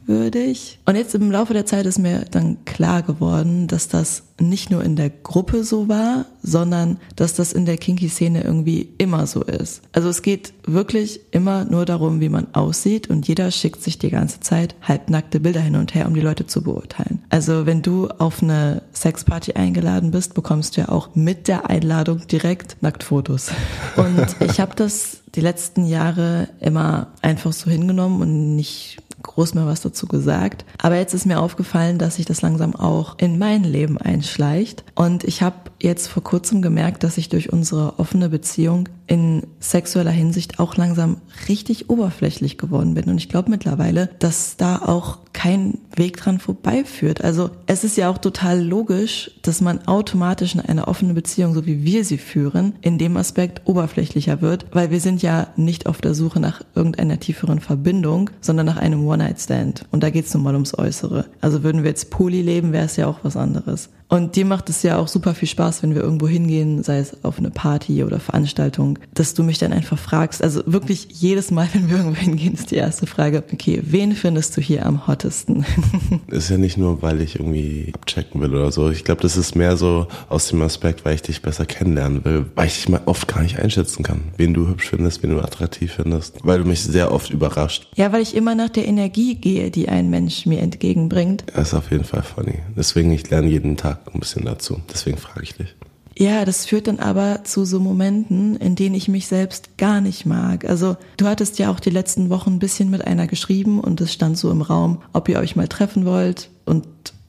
Und 0.85 0.95
jetzt 0.95 1.15
im 1.15 1.31
Laufe 1.31 1.53
der 1.53 1.65
Zeit 1.65 1.85
ist 1.85 1.99
mir 1.99 2.25
dann 2.29 2.63
klar 2.65 3.01
geworden, 3.01 3.67
dass 3.67 3.87
das 3.87 4.23
nicht 4.39 4.69
nur 4.69 4.83
in 4.83 4.95
der 4.95 5.09
Gruppe 5.09 5.63
so 5.63 5.87
war, 5.87 6.25
sondern 6.43 6.97
dass 7.15 7.33
das 7.33 7.53
in 7.53 7.65
der 7.65 7.77
Kinky-Szene 7.77 8.43
irgendwie 8.43 8.89
immer 8.97 9.27
so 9.27 9.41
ist. 9.43 9.81
Also 9.93 10.09
es 10.09 10.21
geht 10.21 10.53
wirklich 10.65 11.21
immer 11.31 11.63
nur 11.65 11.85
darum, 11.85 12.19
wie 12.19 12.29
man 12.29 12.47
aussieht 12.53 13.09
und 13.09 13.27
jeder 13.27 13.49
schickt 13.51 13.81
sich 13.81 13.97
die 13.97 14.09
ganze 14.09 14.41
Zeit 14.41 14.75
halbnackte 14.81 15.39
Bilder 15.39 15.61
hin 15.61 15.75
und 15.75 15.95
her, 15.95 16.07
um 16.07 16.13
die 16.13 16.21
Leute 16.21 16.45
zu 16.45 16.63
beurteilen. 16.63 17.23
Also 17.29 17.65
wenn 17.65 17.81
du 17.81 18.09
auf 18.09 18.43
eine 18.43 18.81
Sexparty 18.93 19.53
eingeladen 19.53 20.11
bist, 20.11 20.33
bekommst 20.33 20.75
du 20.75 20.81
ja 20.81 20.89
auch 20.89 21.15
mit 21.15 21.47
der 21.47 21.69
Einladung 21.69 22.27
direkt 22.27 22.81
Nacktfotos. 22.81 23.51
Und 23.95 24.35
ich 24.41 24.59
habe 24.59 24.75
das 24.75 25.21
die 25.35 25.41
letzten 25.41 25.85
Jahre 25.85 26.47
immer 26.59 27.07
einfach 27.21 27.53
so 27.53 27.69
hingenommen 27.69 28.21
und 28.21 28.55
nicht 28.55 28.97
groß 29.25 29.53
mehr 29.53 29.65
was 29.65 29.81
dazu 29.81 30.07
gesagt. 30.07 30.65
Aber 30.81 30.97
jetzt 30.97 31.13
ist 31.13 31.25
mir 31.25 31.39
aufgefallen, 31.39 31.97
dass 31.97 32.15
sich 32.15 32.25
das 32.25 32.41
langsam 32.41 32.75
auch 32.75 33.17
in 33.17 33.37
mein 33.37 33.63
Leben 33.63 33.97
einschleicht. 33.97 34.83
Und 34.95 35.23
ich 35.23 35.41
habe 35.41 35.55
jetzt 35.81 36.07
vor 36.07 36.23
kurzem 36.23 36.61
gemerkt, 36.61 37.03
dass 37.03 37.17
ich 37.17 37.29
durch 37.29 37.51
unsere 37.51 37.99
offene 37.99 38.29
Beziehung 38.29 38.89
in 39.07 39.43
sexueller 39.59 40.11
Hinsicht 40.11 40.59
auch 40.59 40.75
langsam 40.77 41.17
richtig 41.47 41.89
oberflächlich 41.89 42.57
geworden 42.57 42.93
bin. 42.93 43.05
Und 43.05 43.17
ich 43.17 43.29
glaube 43.29 43.51
mittlerweile, 43.51 44.09
dass 44.19 44.57
da 44.57 44.77
auch 44.77 45.19
kein 45.35 45.79
Weg 45.95 46.17
dran 46.17 46.39
vorbeiführt. 46.39 47.23
Also 47.23 47.49
es 47.67 47.83
ist 47.83 47.97
ja 47.97 48.09
auch 48.09 48.17
total 48.17 48.59
logisch, 48.63 49.31
dass 49.41 49.59
man 49.59 49.85
automatisch 49.85 50.55
in 50.55 50.61
einer 50.61 50.87
offenen 50.87 51.13
Beziehung, 51.13 51.53
so 51.53 51.65
wie 51.65 51.83
wir 51.83 52.05
sie 52.05 52.17
führen, 52.17 52.73
in 52.81 52.97
dem 52.97 53.17
Aspekt 53.17 53.61
oberflächlicher 53.65 54.41
wird, 54.41 54.65
weil 54.71 54.91
wir 54.91 55.01
sind 55.01 55.21
ja 55.21 55.47
nicht 55.57 55.87
auf 55.87 55.99
der 55.99 56.15
Suche 56.15 56.39
nach 56.39 56.61
irgendeiner 56.73 57.19
tieferen 57.19 57.59
Verbindung, 57.59 58.29
sondern 58.39 58.65
nach 58.65 58.77
einem 58.77 59.05
One-Night-Stand. 59.05 59.85
Und 59.91 60.03
da 60.03 60.09
geht 60.09 60.25
es 60.25 60.33
nun 60.33 60.43
mal 60.43 60.53
ums 60.53 60.77
Äußere. 60.77 61.25
Also 61.41 61.63
würden 61.63 61.83
wir 61.83 61.89
jetzt 61.89 62.09
Poly 62.09 62.41
leben, 62.41 62.71
wäre 62.71 62.85
es 62.85 62.95
ja 62.95 63.07
auch 63.07 63.19
was 63.23 63.35
anderes. 63.35 63.89
Und 64.07 64.35
dir 64.35 64.45
macht 64.45 64.69
es 64.69 64.83
ja 64.83 64.97
auch 64.97 65.07
super 65.07 65.33
viel 65.33 65.47
Spaß, 65.47 65.81
wenn 65.81 65.95
wir 65.95 66.03
irgendwo 66.03 66.27
hingehen, 66.27 66.83
sei 66.83 66.99
es 66.99 67.23
auf 67.23 67.39
eine 67.39 67.49
Party 67.49 68.03
oder 68.03 68.19
Veranstaltung, 68.19 68.99
dass 69.15 69.33
du 69.33 69.43
mich 69.43 69.57
dann 69.57 69.73
einfach 69.73 69.97
fragst. 69.97 70.43
Also 70.43 70.61
wirklich 70.67 71.07
jedes 71.09 71.49
Mal, 71.49 71.67
wenn 71.73 71.89
wir 71.89 71.97
irgendwo 71.97 72.19
hingehen, 72.19 72.53
ist 72.53 72.71
die 72.71 72.75
erste 72.75 73.07
Frage, 73.07 73.43
okay, 73.51 73.81
wen 73.83 74.13
findest 74.13 74.55
du 74.55 74.61
hier 74.61 74.85
am 74.85 75.07
hottesten? 75.25 75.65
ist 76.27 76.49
ja 76.49 76.57
nicht 76.57 76.77
nur, 76.77 77.01
weil 77.01 77.21
ich 77.21 77.39
irgendwie 77.39 77.91
abchecken 77.93 78.41
will 78.41 78.53
oder 78.53 78.71
so. 78.71 78.89
Ich 78.89 79.03
glaube, 79.03 79.21
das 79.21 79.37
ist 79.37 79.55
mehr 79.55 79.77
so 79.77 80.07
aus 80.29 80.49
dem 80.49 80.61
Aspekt, 80.61 81.05
weil 81.05 81.15
ich 81.15 81.21
dich 81.21 81.41
besser 81.41 81.65
kennenlernen 81.65 82.23
will, 82.23 82.45
weil 82.55 82.67
ich 82.67 82.75
dich 82.75 82.89
mal 82.89 83.01
oft 83.05 83.27
gar 83.27 83.41
nicht 83.41 83.59
einschätzen 83.59 84.03
kann, 84.03 84.25
wen 84.37 84.53
du 84.53 84.67
hübsch 84.67 84.89
findest, 84.89 85.23
wen 85.23 85.31
du 85.31 85.39
attraktiv 85.39 85.93
findest, 85.93 86.37
weil 86.43 86.59
du 86.59 86.65
mich 86.65 86.81
sehr 86.81 87.11
oft 87.11 87.31
überrascht. 87.31 87.87
Ja, 87.95 88.11
weil 88.11 88.21
ich 88.21 88.35
immer 88.35 88.55
nach 88.55 88.69
der 88.69 88.85
Energie 88.87 89.35
gehe, 89.35 89.71
die 89.71 89.89
ein 89.89 90.09
Mensch 90.09 90.45
mir 90.45 90.59
entgegenbringt. 90.59 91.43
Das 91.53 91.69
ist 91.69 91.73
auf 91.73 91.91
jeden 91.91 92.03
Fall 92.03 92.23
funny. 92.23 92.59
Deswegen, 92.75 93.11
ich 93.11 93.29
lerne 93.29 93.47
jeden 93.49 93.77
Tag 93.77 93.99
ein 94.13 94.19
bisschen 94.19 94.45
dazu. 94.45 94.79
Deswegen 94.91 95.17
frage 95.17 95.43
ich 95.43 95.55
dich. 95.55 95.75
Ja, 96.17 96.45
das 96.45 96.65
führt 96.65 96.87
dann 96.87 96.99
aber 96.99 97.43
zu 97.43 97.65
so 97.65 97.79
Momenten, 97.79 98.55
in 98.57 98.75
denen 98.75 98.95
ich 98.95 99.07
mich 99.07 99.27
selbst 99.27 99.77
gar 99.77 99.99
nicht 100.01 100.25
mag. 100.25 100.65
Also 100.65 100.95
du 101.17 101.25
hattest 101.25 101.59
ja 101.59 101.69
auch 101.69 101.79
die 101.79 101.89
letzten 101.89 102.29
Wochen 102.29 102.53
ein 102.53 102.59
bisschen 102.59 102.89
mit 102.89 103.05
einer 103.05 103.27
geschrieben 103.27 103.79
und 103.79 103.99
es 103.99 104.13
stand 104.13 104.37
so 104.37 104.49
im 104.49 104.61
Raum, 104.61 105.01
ob 105.13 105.27
ihr 105.27 105.39
euch 105.39 105.55
mal 105.55 105.67
treffen 105.67 106.05
wollt 106.05 106.49
und 106.65 106.85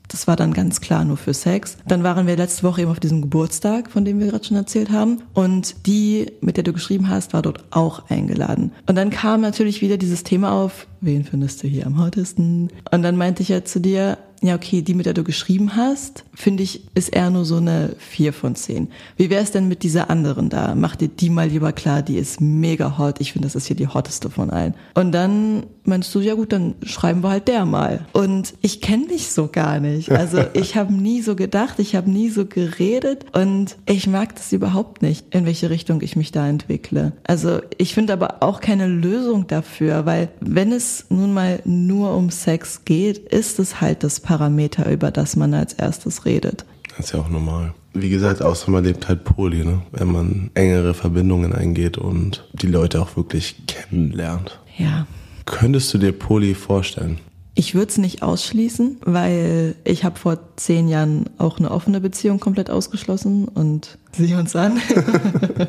das 0.09 0.26
war 0.26 0.37
dann 0.37 0.52
ganz 0.52 0.81
klar 0.81 1.05
nur 1.05 1.16
für 1.16 1.35
Sex. 1.35 1.78
Dann 1.87 2.02
waren 2.02 2.26
wir 2.26 2.37
letzte 2.37 2.62
Woche 2.62 2.83
eben 2.83 2.90
auf 2.90 3.00
diesem 3.00 3.23
Geburtstag, 3.23 3.90
von 3.90 4.05
dem 4.05 4.21
wir 4.21 4.28
gerade 4.28 4.45
schon 4.45 4.57
erzählt 4.57 4.90
haben. 4.90 5.23
Und 5.35 5.87
die, 5.87 6.33
mit 6.40 6.57
der 6.57 6.64
du 6.64 6.73
geschrieben 6.73 7.09
hast, 7.09 7.33
war 7.33 7.43
dort 7.43 7.64
auch 7.71 8.09
eingeladen. 8.09 8.73
Und 8.87 8.97
dann 8.97 9.11
kam 9.11 9.40
natürlich 9.40 9.83
wieder 9.83 9.97
dieses 9.97 10.23
Thema 10.23 10.52
auf, 10.52 10.87
wen 11.00 11.25
findest 11.25 11.62
du 11.62 11.69
hier 11.69 11.87
am 11.87 12.02
hottesten? 12.02 12.71
Und 12.90 13.02
dann 13.02 13.16
meinte 13.16 13.43
ich 13.43 13.49
ja 13.49 13.64
zu 13.64 13.81
dir, 13.81 14.19
ja, 14.43 14.55
okay, 14.55 14.83
die, 14.83 14.95
mit 14.95 15.07
der 15.07 15.14
du 15.14 15.25
geschrieben 15.25 15.76
hast, 15.76 16.25
finde 16.35 16.62
ich, 16.62 16.83
ist 16.95 17.09
eher 17.09 17.31
nur 17.31 17.45
so 17.45 17.57
eine 17.57 17.97
4 17.99 18.33
von 18.33 18.55
10. 18.55 18.88
Wie 19.16 19.31
wäre 19.31 19.43
es 19.43 19.50
denn 19.50 19.69
mit 19.69 19.83
dieser 19.83 20.11
anderen 20.11 20.49
da? 20.49 20.75
Mach 20.75 20.97
dir 20.97 21.09
die 21.09 21.31
mal 21.31 21.49
lieber 21.49 21.73
klar, 21.73 22.02
die 22.02 22.16
ist 22.16 22.40
mega 22.40 22.99
hot. 22.99 23.21
Ich 23.21 23.33
finde, 23.33 23.47
das 23.47 23.55
ist 23.55 23.66
hier 23.66 23.76
die 23.76 23.88
hotteste 23.88 24.31
von 24.31 24.50
allen. 24.50 24.75
Und 24.95 25.12
dann 25.12 25.64
meinst 25.87 26.14
du, 26.14 26.21
ja 26.21 26.35
gut, 26.35 26.52
dann 26.52 26.75
schreiben 26.83 27.23
wir 27.23 27.31
halt 27.31 27.49
der 27.49 27.64
mal. 27.64 28.07
Und 28.12 28.55
ich 28.61 28.81
kenne 28.81 29.09
dich 29.09 29.31
so 29.31 29.49
gar 29.49 29.81
nicht. 29.81 30.11
Also 30.11 30.43
ich 30.55 30.76
habe 30.76 30.93
nie 30.93 31.23
so 31.23 31.37
gedacht, 31.37 31.78
ich 31.78 31.95
habe 31.97 32.11
nie 32.11 32.28
so 32.28 32.47
geredet 32.47 33.26
und 33.37 33.76
ich 33.87 34.07
mag 34.07 34.35
das 34.35 34.52
überhaupt 34.52 35.02
nicht, 35.02 35.35
in 35.35 35.47
welche 35.47 35.71
Richtung 35.71 36.00
ich 36.02 36.16
mich 36.16 36.33
da 36.33 36.47
entwickle. 36.49 37.12
Also 37.25 37.61
ich 37.78 37.95
finde 37.95 38.12
aber 38.12 38.43
auch 38.43 38.61
keine 38.61 38.87
Lösung 38.87 39.47
dafür, 39.47 40.07
weil 40.07 40.28
wenn 40.40 40.73
es 40.73 41.07
nun 41.09 41.33
mal 41.33 41.61
nur 41.64 42.14
um 42.14 42.31
Sex 42.31 42.85
geht, 42.85 43.19
ist 43.19 43.59
es 43.59 43.81
halt 43.81 44.05
das 44.05 44.21
Parameter, 44.21 44.90
über 44.90 45.11
das 45.11 45.37
man 45.37 45.55
als 45.55 45.73
erstes 45.75 46.25
redet. 46.25 46.64
Das 46.97 47.07
ist 47.07 47.12
ja 47.12 47.21
auch 47.21 47.28
normal. 47.28 47.75
Wie 47.99 48.11
gesagt, 48.11 48.43
außer 48.43 48.71
man 48.71 48.85
lebt 48.85 49.09
halt 49.09 49.25
Poli, 49.25 49.64
ne? 49.64 49.83
wenn 49.93 50.09
man 50.12 50.50
engere 50.55 50.93
Verbindungen 50.93 51.55
eingeht 51.55 51.97
und 51.97 52.47
die 52.52 52.66
Leute 52.66 53.00
auch 53.00 53.16
wirklich 53.16 53.66
kennenlernt. 53.66 54.61
Ja. 54.76 55.07
Könntest 55.47 55.95
du 55.95 55.99
dir 55.99 56.12
Poli 56.12 56.55
vorstellen? 56.55 57.19
Ich 57.55 57.75
würde 57.75 57.91
es 57.91 57.97
nicht 57.97 58.23
ausschließen, 58.23 58.99
weil 59.03 59.76
ich 59.85 60.05
habe 60.05 60.19
vor 60.19 60.38
zehn 60.57 60.88
Jahren 60.88 61.25
auch 61.38 61.59
eine 61.59 61.71
offene 61.71 62.00
Beziehung 62.00 62.38
komplett 62.38 62.69
ausgeschlossen 62.69 63.49
und 63.49 63.97
sieh 64.12 64.35
uns 64.35 64.55
an. 64.55 64.79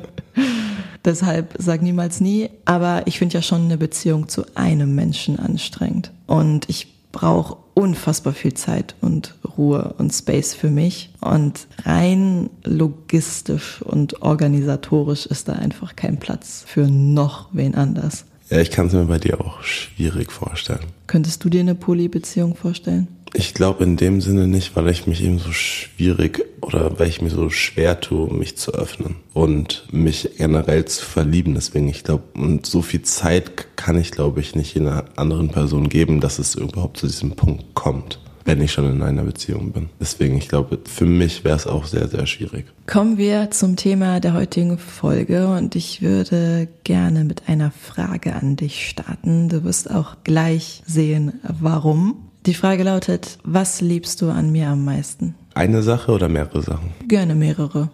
Deshalb 1.05 1.55
sag 1.57 1.81
niemals 1.81 2.19
nie. 2.19 2.49
Aber 2.65 3.03
ich 3.05 3.19
finde 3.19 3.35
ja 3.35 3.41
schon 3.41 3.61
eine 3.61 3.77
Beziehung 3.77 4.27
zu 4.27 4.43
einem 4.55 4.95
Menschen 4.95 5.39
anstrengend. 5.39 6.11
Und 6.25 6.67
ich 6.67 6.93
brauche 7.13 7.55
unfassbar 7.73 8.33
viel 8.33 8.53
Zeit 8.55 8.95
und 8.99 9.35
Ruhe 9.57 9.95
und 9.97 10.11
Space 10.11 10.53
für 10.53 10.69
mich. 10.69 11.11
Und 11.21 11.67
rein 11.85 12.49
logistisch 12.65 13.81
und 13.81 14.21
organisatorisch 14.21 15.25
ist 15.27 15.47
da 15.47 15.53
einfach 15.53 15.95
kein 15.95 16.19
Platz 16.19 16.65
für 16.67 16.87
noch 16.89 17.47
wen 17.53 17.75
anders. 17.75 18.25
Ja, 18.49 18.59
ich 18.59 18.71
kann 18.71 18.87
es 18.87 18.93
mir 18.93 19.05
bei 19.05 19.19
dir 19.19 19.41
auch 19.41 19.61
schwierig 19.63 20.31
vorstellen. 20.31 20.85
Könntest 21.07 21.43
du 21.43 21.49
dir 21.49 21.59
eine 21.59 21.75
Polybeziehung 21.75 22.55
vorstellen? 22.55 23.07
Ich 23.33 23.53
glaube 23.53 23.83
in 23.83 23.97
dem 23.97 24.21
Sinne 24.21 24.47
nicht, 24.47 24.75
weil 24.75 24.87
ich 24.87 25.05
mich 25.05 25.21
eben 25.21 25.37
so 25.37 25.51
schwierig 25.51 26.45
oder 26.61 26.97
weil 26.97 27.09
ich 27.09 27.21
mir 27.21 27.29
so 27.29 27.49
schwer 27.49 27.99
tue, 27.99 28.33
mich 28.33 28.57
zu 28.57 28.73
öffnen 28.73 29.17
und 29.33 29.85
mich 29.91 30.29
generell 30.37 30.85
zu 30.85 31.03
verlieben. 31.03 31.53
Deswegen, 31.53 31.89
ich 31.89 32.05
glaube, 32.05 32.23
und 32.35 32.65
so 32.65 32.81
viel 32.81 33.01
Zeit 33.01 33.75
kann 33.75 33.99
ich, 33.99 34.11
glaube 34.11 34.39
ich, 34.39 34.55
nicht 34.55 34.77
einer 34.77 35.05
anderen 35.17 35.49
Person 35.49 35.89
geben, 35.89 36.21
dass 36.21 36.39
es 36.39 36.55
überhaupt 36.55 36.97
zu 36.97 37.07
diesem 37.07 37.31
Punkt 37.31 37.75
kommt 37.75 38.19
wenn 38.47 38.61
ich 38.61 38.71
schon 38.71 38.89
in 38.89 39.03
einer 39.03 39.23
Beziehung 39.23 39.73
bin. 39.73 39.89
Deswegen, 39.99 40.37
ich 40.37 40.47
glaube, 40.47 40.79
für 40.85 41.05
mich 41.05 41.43
wäre 41.43 41.57
es 41.57 41.67
auch 41.67 41.85
sehr, 41.85 42.07
sehr 42.07 42.25
schwierig. 42.25 42.65
Kommen 42.87 43.17
wir 43.17 43.51
zum 43.51 43.75
Thema 43.75 44.21
der 44.21 44.33
heutigen 44.33 44.77
Folge 44.77 45.49
und 45.49 45.75
ich 45.75 46.01
würde 46.01 46.69
gerne 46.85 47.25
mit 47.25 47.49
einer 47.49 47.71
Frage 47.71 48.33
an 48.33 48.55
dich 48.55 48.87
starten. 48.87 49.49
Du 49.49 49.65
wirst 49.65 49.91
auch 49.91 50.15
gleich 50.23 50.81
sehen, 50.85 51.33
warum. 51.43 52.29
Die 52.45 52.53
Frage 52.53 52.83
lautet, 52.83 53.37
was 53.43 53.81
liebst 53.81 54.21
du 54.21 54.29
an 54.29 54.53
mir 54.53 54.69
am 54.69 54.85
meisten? 54.85 55.35
Eine 55.53 55.83
Sache 55.83 56.13
oder 56.13 56.29
mehrere 56.29 56.61
Sachen? 56.61 56.91
Gerne 57.05 57.35
mehrere. 57.35 57.89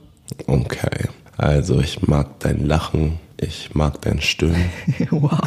Okay. 0.46 1.10
Also 1.36 1.80
ich 1.80 2.08
mag 2.08 2.40
dein 2.42 2.68
Lachen, 2.68 3.18
ich 3.38 3.74
mag 3.74 4.00
dein 4.04 4.22
Stöhnen. 4.22 4.70
wow. 5.10 5.40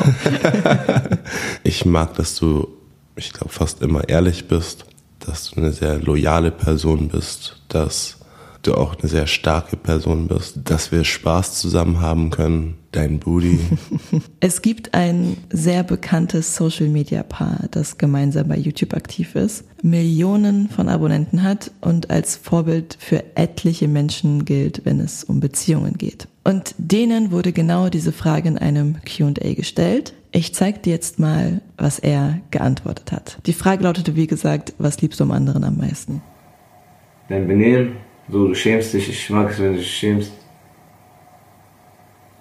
ich 1.62 1.84
mag, 1.84 2.14
dass 2.14 2.34
du, 2.34 2.66
ich 3.14 3.32
glaube, 3.32 3.52
fast 3.52 3.82
immer 3.82 4.08
ehrlich 4.08 4.48
bist 4.48 4.84
dass 5.26 5.50
du 5.50 5.60
eine 5.60 5.72
sehr 5.72 5.98
loyale 5.98 6.50
Person 6.50 7.08
bist, 7.08 7.60
dass 7.68 8.18
du 8.66 8.74
auch 8.74 8.96
eine 8.98 9.08
sehr 9.08 9.26
starke 9.26 9.76
Person 9.76 10.28
bist, 10.28 10.58
dass 10.64 10.90
wir 10.90 11.04
Spaß 11.04 11.60
zusammen 11.60 12.00
haben 12.00 12.30
können, 12.30 12.74
dein 12.92 13.18
Booty. 13.18 13.60
Es 14.40 14.62
gibt 14.62 14.94
ein 14.94 15.36
sehr 15.50 15.82
bekanntes 15.82 16.56
Social 16.56 16.88
Media 16.88 17.22
Paar, 17.22 17.68
das 17.70 17.98
gemeinsam 17.98 18.48
bei 18.48 18.56
YouTube 18.56 18.94
aktiv 18.94 19.34
ist, 19.34 19.64
Millionen 19.82 20.68
von 20.68 20.88
Abonnenten 20.88 21.42
hat 21.42 21.70
und 21.80 22.10
als 22.10 22.36
Vorbild 22.36 22.96
für 22.98 23.24
etliche 23.36 23.88
Menschen 23.88 24.44
gilt, 24.44 24.82
wenn 24.84 25.00
es 25.00 25.24
um 25.24 25.40
Beziehungen 25.40 25.98
geht. 25.98 26.28
Und 26.44 26.74
denen 26.78 27.32
wurde 27.32 27.52
genau 27.52 27.88
diese 27.88 28.12
Frage 28.12 28.48
in 28.48 28.58
einem 28.58 28.98
QA 29.04 29.54
gestellt. 29.54 30.14
Ich 30.36 30.54
zeige 30.54 30.80
dir 30.80 30.92
jetzt 30.92 31.18
mal, 31.18 31.62
was 31.78 31.98
er 31.98 32.40
geantwortet 32.50 33.10
hat. 33.10 33.38
Die 33.46 33.54
Frage 33.54 33.84
lautete, 33.84 34.16
wie 34.16 34.26
gesagt, 34.26 34.74
was 34.76 35.00
liebst 35.00 35.18
du 35.18 35.24
am 35.24 35.30
anderen 35.30 35.64
am 35.64 35.78
meisten? 35.78 36.20
Dein 37.30 37.48
Benehmen, 37.48 37.96
so 38.28 38.48
du 38.48 38.54
schämst 38.54 38.92
dich, 38.92 39.08
ich 39.08 39.30
mag 39.30 39.48
es, 39.48 39.58
wenn 39.58 39.72
du 39.72 39.78
dich 39.78 39.90
schämst. 39.90 40.34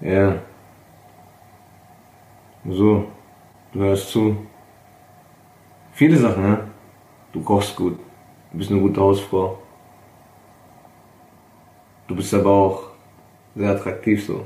Ja. 0.02 0.36
So, 2.68 3.06
du 3.72 3.80
hörst 3.80 4.10
zu. 4.10 4.46
Viele 5.94 6.18
Sachen, 6.18 6.44
ne? 6.44 6.68
Du 7.32 7.42
kochst 7.42 7.78
gut, 7.78 7.98
du 8.52 8.58
bist 8.58 8.72
eine 8.72 8.82
gute 8.82 9.00
Hausfrau. 9.00 9.58
Du 12.10 12.16
bist 12.18 12.34
aber 12.34 12.52
auch 12.52 12.90
sehr 13.56 13.72
attraktiv 13.72 14.26
so. 14.26 14.44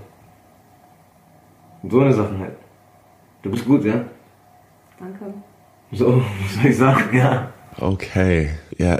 so 1.89 1.99
eine 1.99 2.13
Sachen 2.13 2.37
halt. 2.37 2.68
Du 3.41 3.51
bist 3.51 3.65
gut, 3.65 3.85
ja? 3.85 4.05
Danke. 4.99 5.33
So, 5.91 6.21
was 6.43 6.55
soll 6.55 6.65
ich 6.71 6.77
sagen, 6.77 7.17
ja. 7.17 7.53
Okay, 7.77 8.49
ja, 8.77 8.99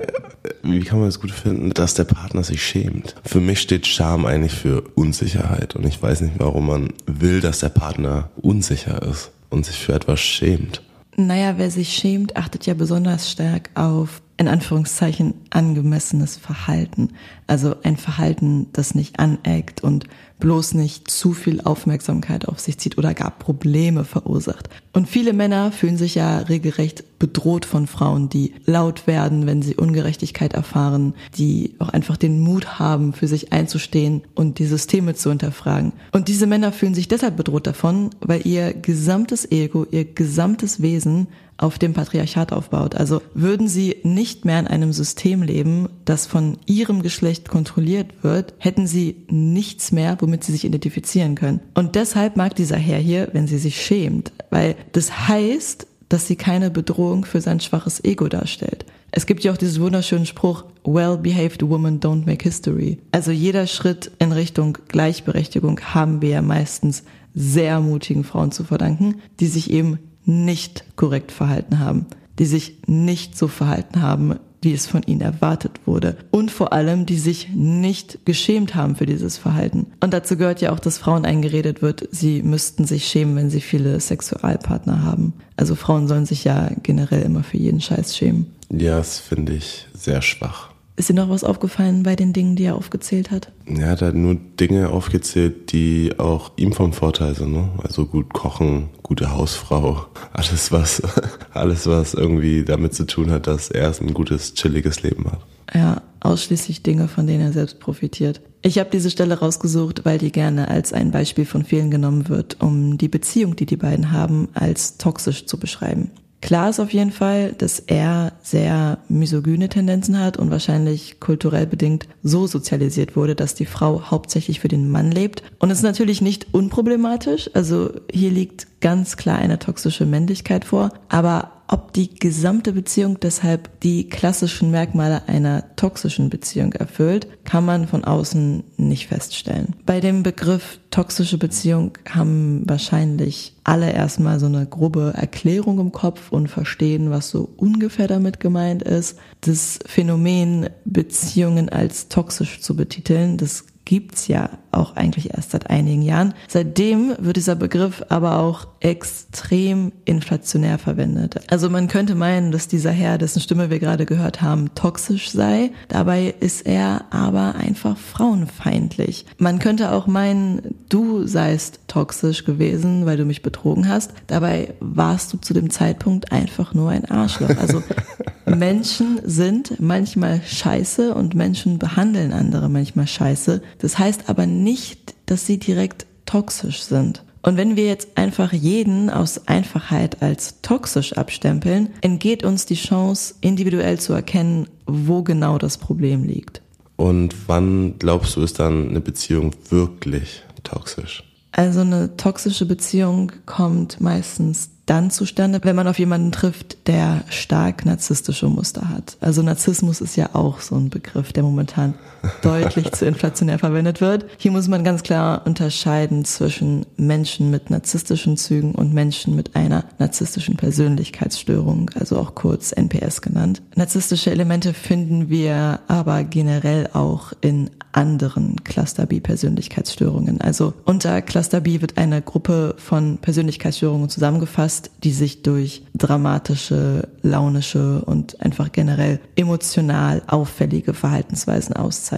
wie 0.63 0.79
kann 0.81 1.00
man 1.00 1.10
es 1.10 1.19
gut 1.19 1.31
finden, 1.31 1.72
dass 1.72 1.96
der 1.96 2.05
Partner 2.05 2.43
sich 2.43 2.63
schämt? 2.63 3.15
Für 3.25 3.41
mich 3.41 3.60
steht 3.60 3.88
Scham 3.88 4.25
eigentlich 4.25 4.53
für 4.53 4.84
Unsicherheit 4.96 5.75
und 5.75 5.86
ich 5.86 6.01
weiß 6.01 6.22
nicht, 6.22 6.36
warum 6.38 6.67
man 6.67 6.93
will, 7.05 7.41
dass 7.41 7.60
der 7.60 7.69
Partner 7.69 8.29
unsicher 8.41 9.01
ist 9.01 9.31
und 9.50 9.65
sich 9.65 9.77
für 9.77 9.93
etwas 9.93 10.22
schämt. 10.22 10.81
Naja, 11.17 11.55
wer 11.58 11.69
sich 11.69 11.89
schämt, 11.89 12.38
achtet 12.38 12.65
ja 12.65 12.74
besonders 12.74 13.29
stark 13.29 13.69
auf 13.75 14.22
in 14.38 14.48
Anführungszeichen 14.48 15.34
angemessenes 15.50 16.38
Verhalten. 16.38 17.10
Also 17.46 17.75
ein 17.84 17.98
Verhalten, 17.98 18.67
das 18.72 18.96
nicht 18.96 19.19
aneckt 19.19 19.84
und 19.84 20.05
bloß 20.39 20.74
nicht 20.74 21.12
zu 21.12 21.34
viel 21.34 21.62
Aufmerksamkeit 21.62 22.48
auf 22.48 22.60
sich 22.60 22.77
zieht 22.77 22.98
oder 22.98 23.13
gar 23.13 23.31
Probleme 23.31 24.05
verursacht. 24.05 24.69
Und 24.93 25.08
viele 25.08 25.34
Männer 25.34 25.72
fühlen 25.72 25.98
sich 25.98 26.15
ja 26.15 26.39
regelrecht 26.39 27.19
bedroht 27.19 27.65
von 27.65 27.86
Frauen, 27.86 28.29
die 28.29 28.53
laut 28.65 29.05
werden, 29.05 29.46
wenn 29.46 29.62
sie 29.62 29.75
Ungerechtigkeit 29.75 30.53
erfahren, 30.53 31.13
die 31.38 31.75
auch 31.79 31.89
einfach 31.89 32.17
den 32.17 32.39
Mut 32.39 32.79
haben, 32.79 33.13
für 33.13 33.27
sich 33.27 33.51
einzustehen 33.53 34.22
und 34.34 34.58
die 34.58 34.65
Systeme 34.65 35.13
zu 35.15 35.29
hinterfragen. 35.29 35.91
Und 36.12 36.27
diese 36.29 36.48
Männer 36.48 36.72
fühlen 36.72 36.96
sich 36.96 37.08
deshalb 37.08 37.36
bedroht 37.36 37.67
davon, 37.67 38.12
weil 38.22 38.48
ihr 38.48 38.74
gesamtes 38.74 39.51
Ego, 39.51 39.86
ihr 39.91 40.05
gesamtes 40.05 40.81
Wesen 40.81 41.27
auf 41.59 41.77
dem 41.77 41.93
Patriarchat 41.93 42.53
aufbaut. 42.53 42.95
Also 42.95 43.21
würden 43.33 43.67
sie 43.67 43.97
nicht 44.03 44.45
mehr 44.45 44.59
in 44.59 44.67
einem 44.67 44.93
System 44.93 45.43
leben, 45.43 45.89
das 46.05 46.25
von 46.25 46.57
ihrem 46.65 47.03
Geschlecht 47.03 47.49
kontrolliert 47.49 48.23
wird, 48.23 48.53
hätten 48.57 48.87
sie 48.87 49.25
nichts 49.29 49.91
mehr, 49.91 50.17
womit 50.19 50.43
sie 50.43 50.53
sich 50.53 50.65
identifizieren 50.65 51.35
können. 51.35 51.59
Und 51.73 51.95
deshalb 51.95 52.37
mag 52.37 52.55
dieser 52.55 52.77
Herr 52.77 52.99
hier, 52.99 53.29
wenn 53.33 53.45
sie 53.45 53.57
sich 53.57 53.81
schämt, 53.81 54.31
weil 54.49 54.75
das 54.93 55.27
heißt, 55.27 55.85
dass 56.07 56.27
sie 56.27 56.37
keine 56.37 56.71
Bedrohung 56.71 57.25
für 57.25 57.41
sein 57.41 57.59
schwaches 57.59 58.03
Ego 58.03 58.27
darstellt. 58.29 58.85
Es 59.11 59.25
gibt 59.25 59.43
ja 59.43 59.51
auch 59.51 59.57
diesen 59.57 59.83
wunderschönen 59.83 60.25
Spruch, 60.25 60.65
well-behaved 60.83 61.67
women 61.67 61.99
don't 61.99 62.25
make 62.25 62.43
history. 62.43 62.99
Also 63.11 63.31
jeder 63.31 63.67
Schritt 63.67 64.11
in 64.19 64.31
Richtung 64.31 64.77
Gleichberechtigung 64.87 65.79
haben 65.81 66.21
wir 66.21 66.29
ja 66.29 66.41
meistens 66.41 67.03
sehr 67.35 67.79
mutigen 67.79 68.23
Frauen 68.23 68.51
zu 68.51 68.63
verdanken, 68.63 69.21
die 69.39 69.47
sich 69.47 69.71
eben 69.71 69.99
nicht 70.29 70.86
korrekt 70.95 71.31
verhalten 71.31 71.79
haben, 71.79 72.05
die 72.38 72.45
sich 72.45 72.77
nicht 72.88 73.38
so 73.38 73.48
verhalten 73.48 74.01
haben, 74.01 74.36
wie 74.62 74.74
es 74.74 74.88
von 74.88 75.03
ihnen 75.03 75.21
erwartet 75.21 75.79
wurde. 75.86 76.17
Und 76.31 76.51
vor 76.51 76.74
allem, 76.74 77.05
die 77.05 77.17
sich 77.17 77.50
nicht 77.53 78.25
geschämt 78.25 78.75
haben 78.75 78.95
für 78.95 79.05
dieses 79.05 79.38
Verhalten. 79.38 79.88
Und 80.01 80.13
dazu 80.13 80.38
gehört 80.38 80.62
ja 80.62 80.71
auch, 80.71 80.79
dass 80.79 80.98
Frauen 80.98 81.25
eingeredet 81.25 81.81
wird, 81.81 82.07
sie 82.12 82.43
müssten 82.43 82.86
sich 82.86 83.05
schämen, 83.07 83.36
wenn 83.36 83.50
sie 83.50 83.62
viele 83.62 84.00
Sexualpartner 84.00 85.03
haben. 85.03 85.33
Also 85.55 85.75
Frauen 85.75 86.07
sollen 86.07 86.25
sich 86.25 86.43
ja 86.43 86.71
generell 86.83 87.21
immer 87.21 87.43
für 87.43 87.57
jeden 87.57 87.81
Scheiß 87.81 88.17
schämen. 88.17 88.48
Ja, 88.71 88.98
das 88.98 89.19
finde 89.19 89.53
ich 89.53 89.88
sehr 89.93 90.21
schwach. 90.21 90.69
Ist 91.00 91.08
dir 91.08 91.13
noch 91.13 91.29
was 91.29 91.46
aufgefallen 91.46 92.03
bei 92.03 92.18
den 92.18 92.34
Dingen, 92.34 92.58
die 92.58 92.65
er 92.65 92.75
aufgezählt 92.75 93.32
hat? 93.32 93.53
Er 93.65 93.91
hat 93.91 94.15
nur 94.15 94.36
Dinge 94.36 94.89
aufgezählt, 94.89 95.72
die 95.72 96.20
auch 96.20 96.51
ihm 96.58 96.74
vom 96.74 96.91
Vorteil 96.91 97.36
sind. 97.36 97.53
Ne? 97.53 97.70
Also 97.82 98.06
gut 98.06 98.34
kochen, 98.34 98.89
gute 99.01 99.32
Hausfrau, 99.32 100.08
alles 100.34 100.74
was, 100.74 101.01
alles 101.53 101.88
was 101.88 102.15
irgendwie 102.15 102.65
damit 102.65 102.96
zu 102.96 103.08
tun 103.08 103.32
hat, 103.32 103.48
dass 103.48 103.70
er 103.72 103.94
ein 104.01 104.13
gutes, 104.13 104.56
chilliges 104.56 105.01
Leben 105.01 105.32
hat. 105.32 105.39
Ja, 105.74 106.01
ausschließlich 106.20 106.84
Dinge, 106.84 107.08
von 107.08 107.27
denen 107.27 107.44
er 107.44 107.53
selbst 107.53 107.79
profitiert. 107.79 108.41
Ich 108.62 108.77
habe 108.77 108.89
diese 108.91 109.10
Stelle 109.10 109.39
rausgesucht, 109.39 110.03
weil 110.03 110.18
die 110.18 110.34
gerne 110.34 110.68
als 110.68 110.91
ein 110.91 111.12
Beispiel 111.12 111.46
von 111.46 111.63
vielen 111.63 111.91
genommen 111.91 112.27
wird, 112.27 112.58
um 112.60 112.98
die 112.98 113.08
Beziehung, 113.08 113.56
die 113.56 113.65
die 113.65 113.77
beiden 113.77 114.12
haben, 114.12 114.50
als 114.53 114.98
toxisch 114.98 115.46
zu 115.46 115.58
beschreiben. 115.58 116.12
Klar 116.41 116.69
ist 116.69 116.79
auf 116.79 116.93
jeden 116.93 117.12
Fall, 117.12 117.53
dass 117.53 117.79
er 117.79 118.31
sehr 118.41 119.00
misogyne 119.10 119.67
Tendenzen 119.67 120.19
hat 120.19 120.38
und 120.38 120.51
wahrscheinlich 120.51 121.19
kulturell 121.19 121.67
bedingt 121.67 122.08
so 122.24 122.48
sozialisiert 122.48 123.15
wurde, 123.15 123.36
dass 123.36 123.55
die 123.55 123.65
Frau 123.65 124.10
hauptsächlich 124.10 124.60
für 124.60 124.69
den 124.69 124.89
Mann 124.89 125.12
lebt. 125.12 125.43
Und 125.60 125.69
es 125.69 125.79
ist 125.79 125.84
natürlich 125.84 126.22
nicht 126.22 126.48
unproblematisch. 126.53 127.50
Also 127.53 127.91
hier 128.12 128.31
liegt 128.31 128.67
ganz 128.79 129.17
klar 129.17 129.38
eine 129.38 129.60
toxische 129.60 130.05
Männlichkeit 130.05 130.63
vor. 130.63 130.91
Aber 131.10 131.51
ob 131.71 131.93
die 131.93 132.15
gesamte 132.15 132.73
Beziehung 132.73 133.19
deshalb 133.19 133.79
die 133.81 134.09
klassischen 134.09 134.71
Merkmale 134.71 135.27
einer 135.27 135.75
toxischen 135.75 136.29
Beziehung 136.29 136.73
erfüllt, 136.73 137.27
kann 137.45 137.63
man 137.63 137.88
von 137.88 138.03
außen 138.03 138.63
nicht 138.77 139.07
feststellen. 139.07 139.75
Bei 139.85 139.99
dem 139.99 140.23
Begriff 140.23 140.79
toxische 140.89 141.38
Beziehung 141.38 141.91
haben 142.09 142.63
wahrscheinlich 142.65 143.55
alle 143.63 143.91
erstmal 143.91 144.39
so 144.39 144.47
eine 144.47 144.65
grobe 144.65 145.13
Erklärung 145.15 145.79
im 145.79 145.91
Kopf 145.91 146.31
und 146.31 146.47
verstehen, 146.47 147.11
was 147.11 147.29
so 147.29 147.47
ungefähr 147.55 148.07
damit 148.07 148.39
gemeint 148.39 148.81
ist. 148.81 149.19
Das 149.41 149.77
Phänomen 149.85 150.69
Beziehungen 150.85 151.69
als 151.69 152.07
toxisch 152.07 152.61
zu 152.61 152.75
betiteln, 152.75 153.38
das 153.38 153.65
gibt's 153.85 154.27
ja 154.27 154.49
auch 154.71 154.95
eigentlich 154.95 155.33
erst 155.33 155.51
seit 155.51 155.69
einigen 155.69 156.01
Jahren. 156.01 156.33
Seitdem 156.47 157.15
wird 157.19 157.38
dieser 157.38 157.55
Begriff 157.55 158.03
aber 158.09 158.38
auch 158.38 158.67
extrem 158.79 159.91
inflationär 160.05 160.77
verwendet. 160.77 161.41
Also 161.49 161.69
man 161.69 161.88
könnte 161.88 162.15
meinen, 162.15 162.51
dass 162.51 162.67
dieser 162.67 162.91
Herr, 162.91 163.17
dessen 163.17 163.41
Stimme 163.41 163.69
wir 163.69 163.79
gerade 163.79 164.05
gehört 164.05 164.41
haben, 164.41 164.73
toxisch 164.75 165.31
sei. 165.31 165.71
Dabei 165.88 166.33
ist 166.39 166.65
er 166.65 167.05
aber 167.11 167.55
einfach 167.55 167.97
frauenfeindlich. 167.97 169.25
Man 169.38 169.59
könnte 169.59 169.91
auch 169.91 170.07
meinen, 170.07 170.75
du 170.89 171.25
seist 171.25 171.79
toxisch 171.88 172.45
gewesen, 172.45 173.05
weil 173.05 173.17
du 173.17 173.25
mich 173.25 173.41
betrogen 173.41 173.88
hast. 173.89 174.13
Dabei 174.27 174.73
warst 174.79 175.33
du 175.33 175.38
zu 175.38 175.53
dem 175.53 175.69
Zeitpunkt 175.69 176.31
einfach 176.31 176.73
nur 176.73 176.89
ein 176.89 177.09
Arschloch. 177.09 177.57
Also 177.59 177.83
Menschen 178.45 179.19
sind 179.23 179.79
manchmal 179.79 180.41
scheiße 180.41 181.13
und 181.13 181.35
Menschen 181.35 181.79
behandeln 181.79 182.33
andere 182.33 182.69
manchmal 182.69 183.07
scheiße. 183.07 183.61
Das 183.79 183.99
heißt 183.99 184.23
aber 184.27 184.45
nicht, 184.59 185.15
dass 185.25 185.45
sie 185.45 185.57
direkt 185.57 186.05
toxisch 186.25 186.81
sind. 186.81 187.23
Und 187.41 187.57
wenn 187.57 187.75
wir 187.75 187.85
jetzt 187.85 188.09
einfach 188.15 188.51
jeden 188.51 189.09
aus 189.09 189.47
Einfachheit 189.47 190.21
als 190.21 190.61
toxisch 190.61 191.13
abstempeln, 191.13 191.89
entgeht 192.01 192.43
uns 192.43 192.65
die 192.65 192.75
Chance, 192.75 193.35
individuell 193.41 193.99
zu 193.99 194.13
erkennen, 194.13 194.67
wo 194.85 195.23
genau 195.23 195.57
das 195.57 195.77
Problem 195.77 196.25
liegt. 196.25 196.61
Und 196.97 197.33
wann 197.47 197.97
glaubst 197.97 198.35
du, 198.35 198.41
ist 198.41 198.59
dann 198.59 198.89
eine 198.89 198.99
Beziehung 198.99 199.51
wirklich 199.69 200.43
toxisch? 200.63 201.23
Also 201.51 201.79
eine 201.79 202.15
toxische 202.17 202.65
Beziehung 202.65 203.31
kommt 203.45 204.01
meistens 204.01 204.69
dann 204.85 205.11
zustande, 205.11 205.59
wenn 205.63 205.75
man 205.75 205.87
auf 205.87 205.99
jemanden 205.99 206.31
trifft, 206.31 206.87
der 206.87 207.23
stark 207.29 207.85
narzisstische 207.85 208.47
Muster 208.47 208.89
hat. 208.89 209.17
Also 209.21 209.41
Narzissmus 209.41 210.01
ist 210.01 210.15
ja 210.15 210.31
auch 210.33 210.61
so 210.61 210.75
ein 210.75 210.89
Begriff, 210.89 211.31
der 211.31 211.43
momentan 211.43 211.93
deutlich 212.41 212.91
zu 212.91 213.05
inflationär 213.05 213.59
verwendet 213.59 214.01
wird. 214.01 214.25
Hier 214.38 214.51
muss 214.51 214.67
man 214.67 214.83
ganz 214.83 215.03
klar 215.03 215.45
unterscheiden 215.45 216.25
zwischen 216.25 216.85
Menschen 216.97 217.49
mit 217.51 217.69
narzisstischen 217.69 218.38
Zügen 218.38 218.75
und 218.75 218.93
Menschen 218.93 219.35
mit 219.35 219.55
einer 219.55 219.85
narzisstischen 219.97 220.57
Persönlichkeitsstörung, 220.57 221.91
also 221.99 222.17
auch 222.17 222.35
kurz 222.35 222.71
NPS 222.71 223.21
genannt. 223.21 223.61
Narzisstische 223.75 224.31
Elemente 224.31 224.73
finden 224.73 225.29
wir 225.29 225.79
aber 225.88 226.23
generell 226.23 226.89
auch 226.93 227.33
in 227.41 227.69
anderen 227.91 228.63
Cluster 228.63 229.05
B 229.05 229.19
Persönlichkeitsstörungen. 229.19 230.41
Also 230.41 230.73
unter 230.85 231.21
Cluster 231.21 231.61
B 231.61 231.81
wird 231.81 231.97
eine 231.97 232.21
Gruppe 232.21 232.75
von 232.77 233.17
Persönlichkeitsstörungen 233.17 234.09
zusammengefasst, 234.09 234.91
die 235.03 235.11
sich 235.11 235.41
durch 235.41 235.83
dramatische, 235.95 237.07
launische 237.23 238.01
und 238.05 238.41
einfach 238.41 238.71
generell 238.71 239.19
emotional 239.35 240.21
auffällige 240.27 240.93
Verhaltensweisen 240.93 241.75
auszeichnen. 241.75 242.08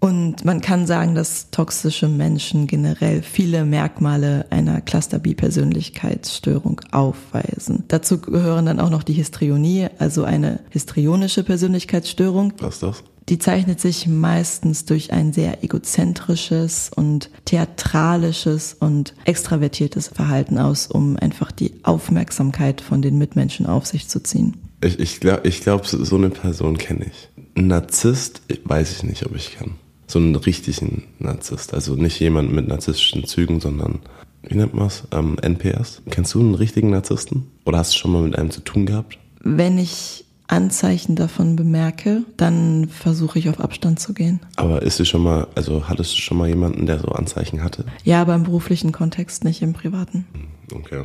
Und 0.00 0.44
man 0.44 0.60
kann 0.60 0.86
sagen, 0.86 1.14
dass 1.14 1.50
toxische 1.50 2.08
Menschen 2.08 2.66
generell 2.66 3.22
viele 3.22 3.64
Merkmale 3.64 4.44
einer 4.50 4.82
Cluster 4.82 5.18
B 5.18 5.34
Persönlichkeitsstörung 5.34 6.82
aufweisen. 6.90 7.84
Dazu 7.88 8.18
gehören 8.18 8.66
dann 8.66 8.80
auch 8.80 8.90
noch 8.90 9.02
die 9.02 9.14
Histrionie, 9.14 9.86
also 9.98 10.24
eine 10.24 10.60
histrionische 10.68 11.42
Persönlichkeitsstörung. 11.42 12.52
Was 12.58 12.74
ist 12.74 12.82
das? 12.82 13.04
Die 13.30 13.38
zeichnet 13.38 13.80
sich 13.80 14.06
meistens 14.06 14.84
durch 14.84 15.10
ein 15.10 15.32
sehr 15.32 15.64
egozentrisches 15.64 16.90
und 16.94 17.30
theatralisches 17.46 18.76
und 18.78 19.14
extravertiertes 19.24 20.08
Verhalten 20.08 20.58
aus, 20.58 20.86
um 20.86 21.16
einfach 21.16 21.50
die 21.50 21.72
Aufmerksamkeit 21.82 22.82
von 22.82 23.00
den 23.00 23.16
Mitmenschen 23.16 23.64
auf 23.64 23.86
sich 23.86 24.08
zu 24.08 24.22
ziehen. 24.22 24.58
Ich, 24.82 24.98
ich 25.00 25.20
glaube, 25.20 25.48
ich 25.48 25.62
glaub, 25.62 25.86
so 25.86 26.16
eine 26.16 26.28
Person 26.28 26.76
kenne 26.76 27.06
ich. 27.06 27.30
Ein 27.56 27.68
Narzisst 27.68 28.42
weiß 28.64 28.92
ich 28.92 29.02
nicht, 29.04 29.24
ob 29.26 29.34
ich 29.34 29.56
kann. 29.56 29.72
So 30.06 30.18
einen 30.18 30.34
richtigen 30.36 31.04
Narzisst. 31.18 31.72
Also 31.72 31.94
nicht 31.94 32.18
jemand 32.20 32.52
mit 32.52 32.68
narzisstischen 32.68 33.24
Zügen, 33.24 33.60
sondern, 33.60 34.00
wie 34.42 34.56
nennt 34.56 34.74
man 34.74 34.88
es? 34.88 35.04
Ähm, 35.12 35.36
NPS. 35.40 36.02
Kennst 36.10 36.34
du 36.34 36.40
einen 36.40 36.54
richtigen 36.54 36.90
Narzissten? 36.90 37.50
Oder 37.64 37.78
hast 37.78 37.94
du 37.94 37.98
schon 37.98 38.12
mal 38.12 38.22
mit 38.22 38.36
einem 38.36 38.50
zu 38.50 38.60
tun 38.60 38.86
gehabt? 38.86 39.18
Wenn 39.40 39.78
ich 39.78 40.24
Anzeichen 40.46 41.16
davon 41.16 41.56
bemerke, 41.56 42.22
dann 42.36 42.88
versuche 42.88 43.38
ich 43.38 43.48
auf 43.48 43.60
Abstand 43.60 43.98
zu 43.98 44.12
gehen. 44.12 44.40
Aber 44.56 44.82
ist 44.82 45.00
du 45.00 45.04
schon 45.04 45.22
mal, 45.22 45.46
also 45.54 45.88
hattest 45.88 46.12
du 46.12 46.18
schon 46.18 46.36
mal 46.36 46.48
jemanden, 46.48 46.86
der 46.86 46.98
so 46.98 47.08
Anzeichen 47.08 47.62
hatte? 47.62 47.84
Ja, 48.04 48.20
aber 48.20 48.34
im 48.34 48.42
beruflichen 48.42 48.92
Kontext, 48.92 49.44
nicht 49.44 49.62
im 49.62 49.72
privaten. 49.72 50.26
Okay. 50.72 51.04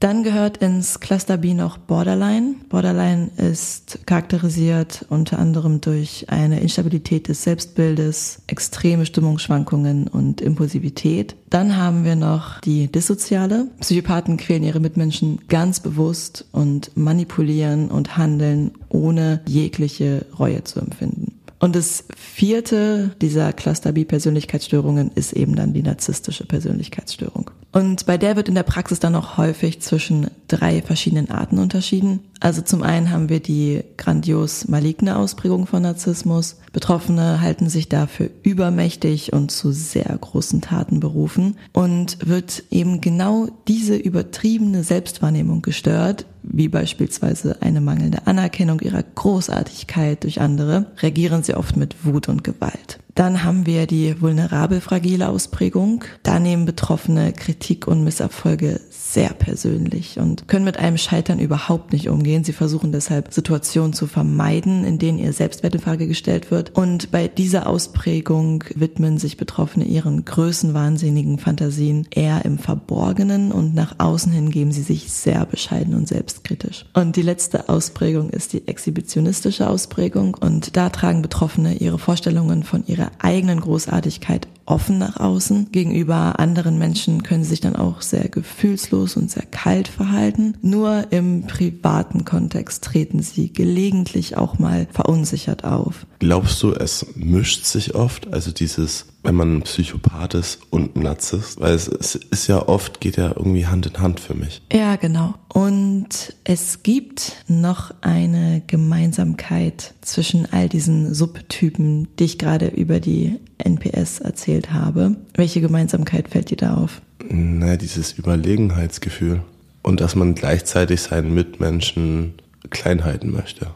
Dann 0.00 0.22
gehört 0.22 0.58
ins 0.58 1.00
Cluster 1.00 1.38
B 1.38 1.54
noch 1.54 1.76
Borderline. 1.76 2.54
Borderline 2.68 3.30
ist 3.36 4.06
charakterisiert 4.06 5.04
unter 5.08 5.40
anderem 5.40 5.80
durch 5.80 6.26
eine 6.28 6.60
Instabilität 6.60 7.26
des 7.26 7.42
Selbstbildes, 7.42 8.42
extreme 8.46 9.06
Stimmungsschwankungen 9.06 10.06
und 10.06 10.40
Impulsivität. 10.40 11.34
Dann 11.50 11.76
haben 11.76 12.04
wir 12.04 12.14
noch 12.14 12.60
die 12.60 12.86
Dissoziale. 12.86 13.66
Psychopathen 13.80 14.36
quälen 14.36 14.62
ihre 14.62 14.78
Mitmenschen 14.78 15.40
ganz 15.48 15.80
bewusst 15.80 16.44
und 16.52 16.96
manipulieren 16.96 17.90
und 17.90 18.16
handeln 18.16 18.72
ohne 18.88 19.40
jegliche 19.46 20.26
Reue 20.38 20.62
zu 20.62 20.78
empfinden. 20.80 21.37
Und 21.60 21.74
das 21.74 22.04
vierte 22.16 23.16
dieser 23.20 23.52
Cluster 23.52 23.92
B 23.92 24.04
Persönlichkeitsstörungen 24.04 25.10
ist 25.14 25.32
eben 25.32 25.56
dann 25.56 25.72
die 25.72 25.82
narzisstische 25.82 26.44
Persönlichkeitsstörung. 26.44 27.50
Und 27.72 28.06
bei 28.06 28.16
der 28.16 28.36
wird 28.36 28.48
in 28.48 28.54
der 28.54 28.62
Praxis 28.62 29.00
dann 29.00 29.16
auch 29.16 29.36
häufig 29.36 29.80
zwischen 29.80 30.28
drei 30.46 30.82
verschiedenen 30.82 31.30
Arten 31.30 31.58
unterschieden. 31.58 32.20
Also 32.40 32.62
zum 32.62 32.82
einen 32.82 33.10
haben 33.10 33.28
wir 33.28 33.40
die 33.40 33.82
grandios 33.96 34.68
maligne 34.68 35.16
Ausprägung 35.16 35.66
von 35.66 35.82
Narzissmus. 35.82 36.56
Betroffene 36.72 37.40
halten 37.40 37.68
sich 37.68 37.88
dafür 37.88 38.30
übermächtig 38.42 39.32
und 39.32 39.50
zu 39.50 39.72
sehr 39.72 40.16
großen 40.20 40.60
Taten 40.60 41.00
berufen 41.00 41.56
und 41.72 42.28
wird 42.28 42.64
eben 42.70 43.00
genau 43.00 43.48
diese 43.66 43.96
übertriebene 43.96 44.84
Selbstwahrnehmung 44.84 45.62
gestört, 45.62 46.26
wie 46.42 46.68
beispielsweise 46.68 47.60
eine 47.60 47.80
mangelnde 47.80 48.26
Anerkennung 48.26 48.80
ihrer 48.80 49.02
Großartigkeit 49.02 50.22
durch 50.24 50.40
andere, 50.40 50.86
reagieren 50.98 51.42
sie 51.42 51.54
oft 51.54 51.76
mit 51.76 52.04
Wut 52.04 52.28
und 52.28 52.44
Gewalt. 52.44 53.00
Dann 53.18 53.42
haben 53.42 53.66
wir 53.66 53.88
die 53.88 54.20
vulnerabel 54.20 54.80
fragile 54.80 55.28
Ausprägung. 55.28 56.04
Da 56.22 56.38
nehmen 56.38 56.66
Betroffene 56.66 57.32
Kritik 57.32 57.88
und 57.88 58.04
Misserfolge 58.04 58.80
sehr 58.90 59.30
persönlich 59.30 60.20
und 60.20 60.46
können 60.46 60.64
mit 60.64 60.76
einem 60.76 60.98
Scheitern 60.98 61.40
überhaupt 61.40 61.92
nicht 61.92 62.08
umgehen. 62.08 62.44
Sie 62.44 62.52
versuchen 62.52 62.92
deshalb 62.92 63.32
Situationen 63.32 63.92
zu 63.92 64.06
vermeiden, 64.06 64.84
in 64.84 65.00
denen 65.00 65.18
ihr 65.18 65.32
Selbstwert 65.32 65.74
in 65.74 65.80
Frage 65.80 66.06
gestellt 66.06 66.52
wird. 66.52 66.76
Und 66.76 67.10
bei 67.10 67.26
dieser 67.26 67.66
Ausprägung 67.66 68.62
widmen 68.76 69.18
sich 69.18 69.36
Betroffene 69.36 69.86
ihren 69.86 70.24
größenwahnsinnigen 70.24 71.38
Fantasien 71.38 72.06
eher 72.12 72.44
im 72.44 72.56
Verborgenen 72.56 73.50
und 73.50 73.74
nach 73.74 73.96
außen 73.98 74.30
hin 74.30 74.50
geben 74.50 74.70
sie 74.70 74.82
sich 74.82 75.10
sehr 75.10 75.44
bescheiden 75.44 75.96
und 75.96 76.06
selbstkritisch. 76.06 76.84
Und 76.94 77.16
die 77.16 77.22
letzte 77.22 77.68
Ausprägung 77.68 78.30
ist 78.30 78.52
die 78.52 78.68
exhibitionistische 78.68 79.68
Ausprägung 79.68 80.36
und 80.38 80.76
da 80.76 80.88
tragen 80.88 81.20
Betroffene 81.20 81.74
ihre 81.74 81.98
Vorstellungen 81.98 82.62
von 82.62 82.86
ihrer 82.86 83.07
eigenen 83.18 83.60
Großartigkeit 83.60 84.48
offen 84.68 84.98
nach 84.98 85.18
außen. 85.18 85.72
Gegenüber 85.72 86.38
anderen 86.38 86.78
Menschen 86.78 87.22
können 87.22 87.42
sie 87.42 87.50
sich 87.50 87.60
dann 87.60 87.76
auch 87.76 88.02
sehr 88.02 88.28
gefühlslos 88.28 89.16
und 89.16 89.30
sehr 89.30 89.46
kalt 89.46 89.88
verhalten. 89.88 90.56
Nur 90.62 91.06
im 91.10 91.46
privaten 91.46 92.24
Kontext 92.24 92.84
treten 92.84 93.22
sie 93.22 93.52
gelegentlich 93.52 94.36
auch 94.36 94.58
mal 94.58 94.86
verunsichert 94.92 95.64
auf. 95.64 96.06
Glaubst 96.18 96.62
du, 96.62 96.72
es 96.72 97.06
mischt 97.14 97.64
sich 97.64 97.94
oft? 97.94 98.32
Also 98.32 98.50
dieses, 98.50 99.06
wenn 99.22 99.34
man 99.34 99.58
ein 99.58 99.62
Psychopath 99.62 100.34
ist 100.34 100.60
und 100.70 100.96
ein 100.96 101.02
Narzisst? 101.02 101.60
Weil 101.60 101.74
es, 101.74 101.88
es 101.88 102.14
ist 102.16 102.46
ja 102.48 102.68
oft, 102.68 103.00
geht 103.00 103.16
ja 103.16 103.28
irgendwie 103.28 103.66
Hand 103.66 103.86
in 103.86 103.98
Hand 103.98 104.20
für 104.20 104.34
mich. 104.34 104.62
Ja, 104.72 104.96
genau. 104.96 105.34
Und 105.52 106.34
es 106.44 106.82
gibt 106.82 107.44
noch 107.46 107.94
eine 108.00 108.62
Gemeinsamkeit 108.66 109.94
zwischen 110.02 110.46
all 110.52 110.68
diesen 110.68 111.14
Subtypen, 111.14 112.08
die 112.18 112.24
ich 112.24 112.38
gerade 112.38 112.66
über 112.68 113.00
die 113.00 113.38
NPS 113.58 114.20
erzählt 114.20 114.72
habe. 114.72 115.16
Welche 115.34 115.60
Gemeinsamkeit 115.60 116.28
fällt 116.28 116.50
dir 116.50 116.56
da 116.56 116.74
auf? 116.74 117.00
Naja, 117.28 117.76
dieses 117.76 118.12
Überlegenheitsgefühl. 118.12 119.42
Und 119.82 120.00
dass 120.00 120.16
man 120.16 120.34
gleichzeitig 120.34 121.00
seinen 121.00 121.32
Mitmenschen 121.34 122.34
klein 122.70 123.04
halten 123.04 123.30
möchte. 123.32 123.68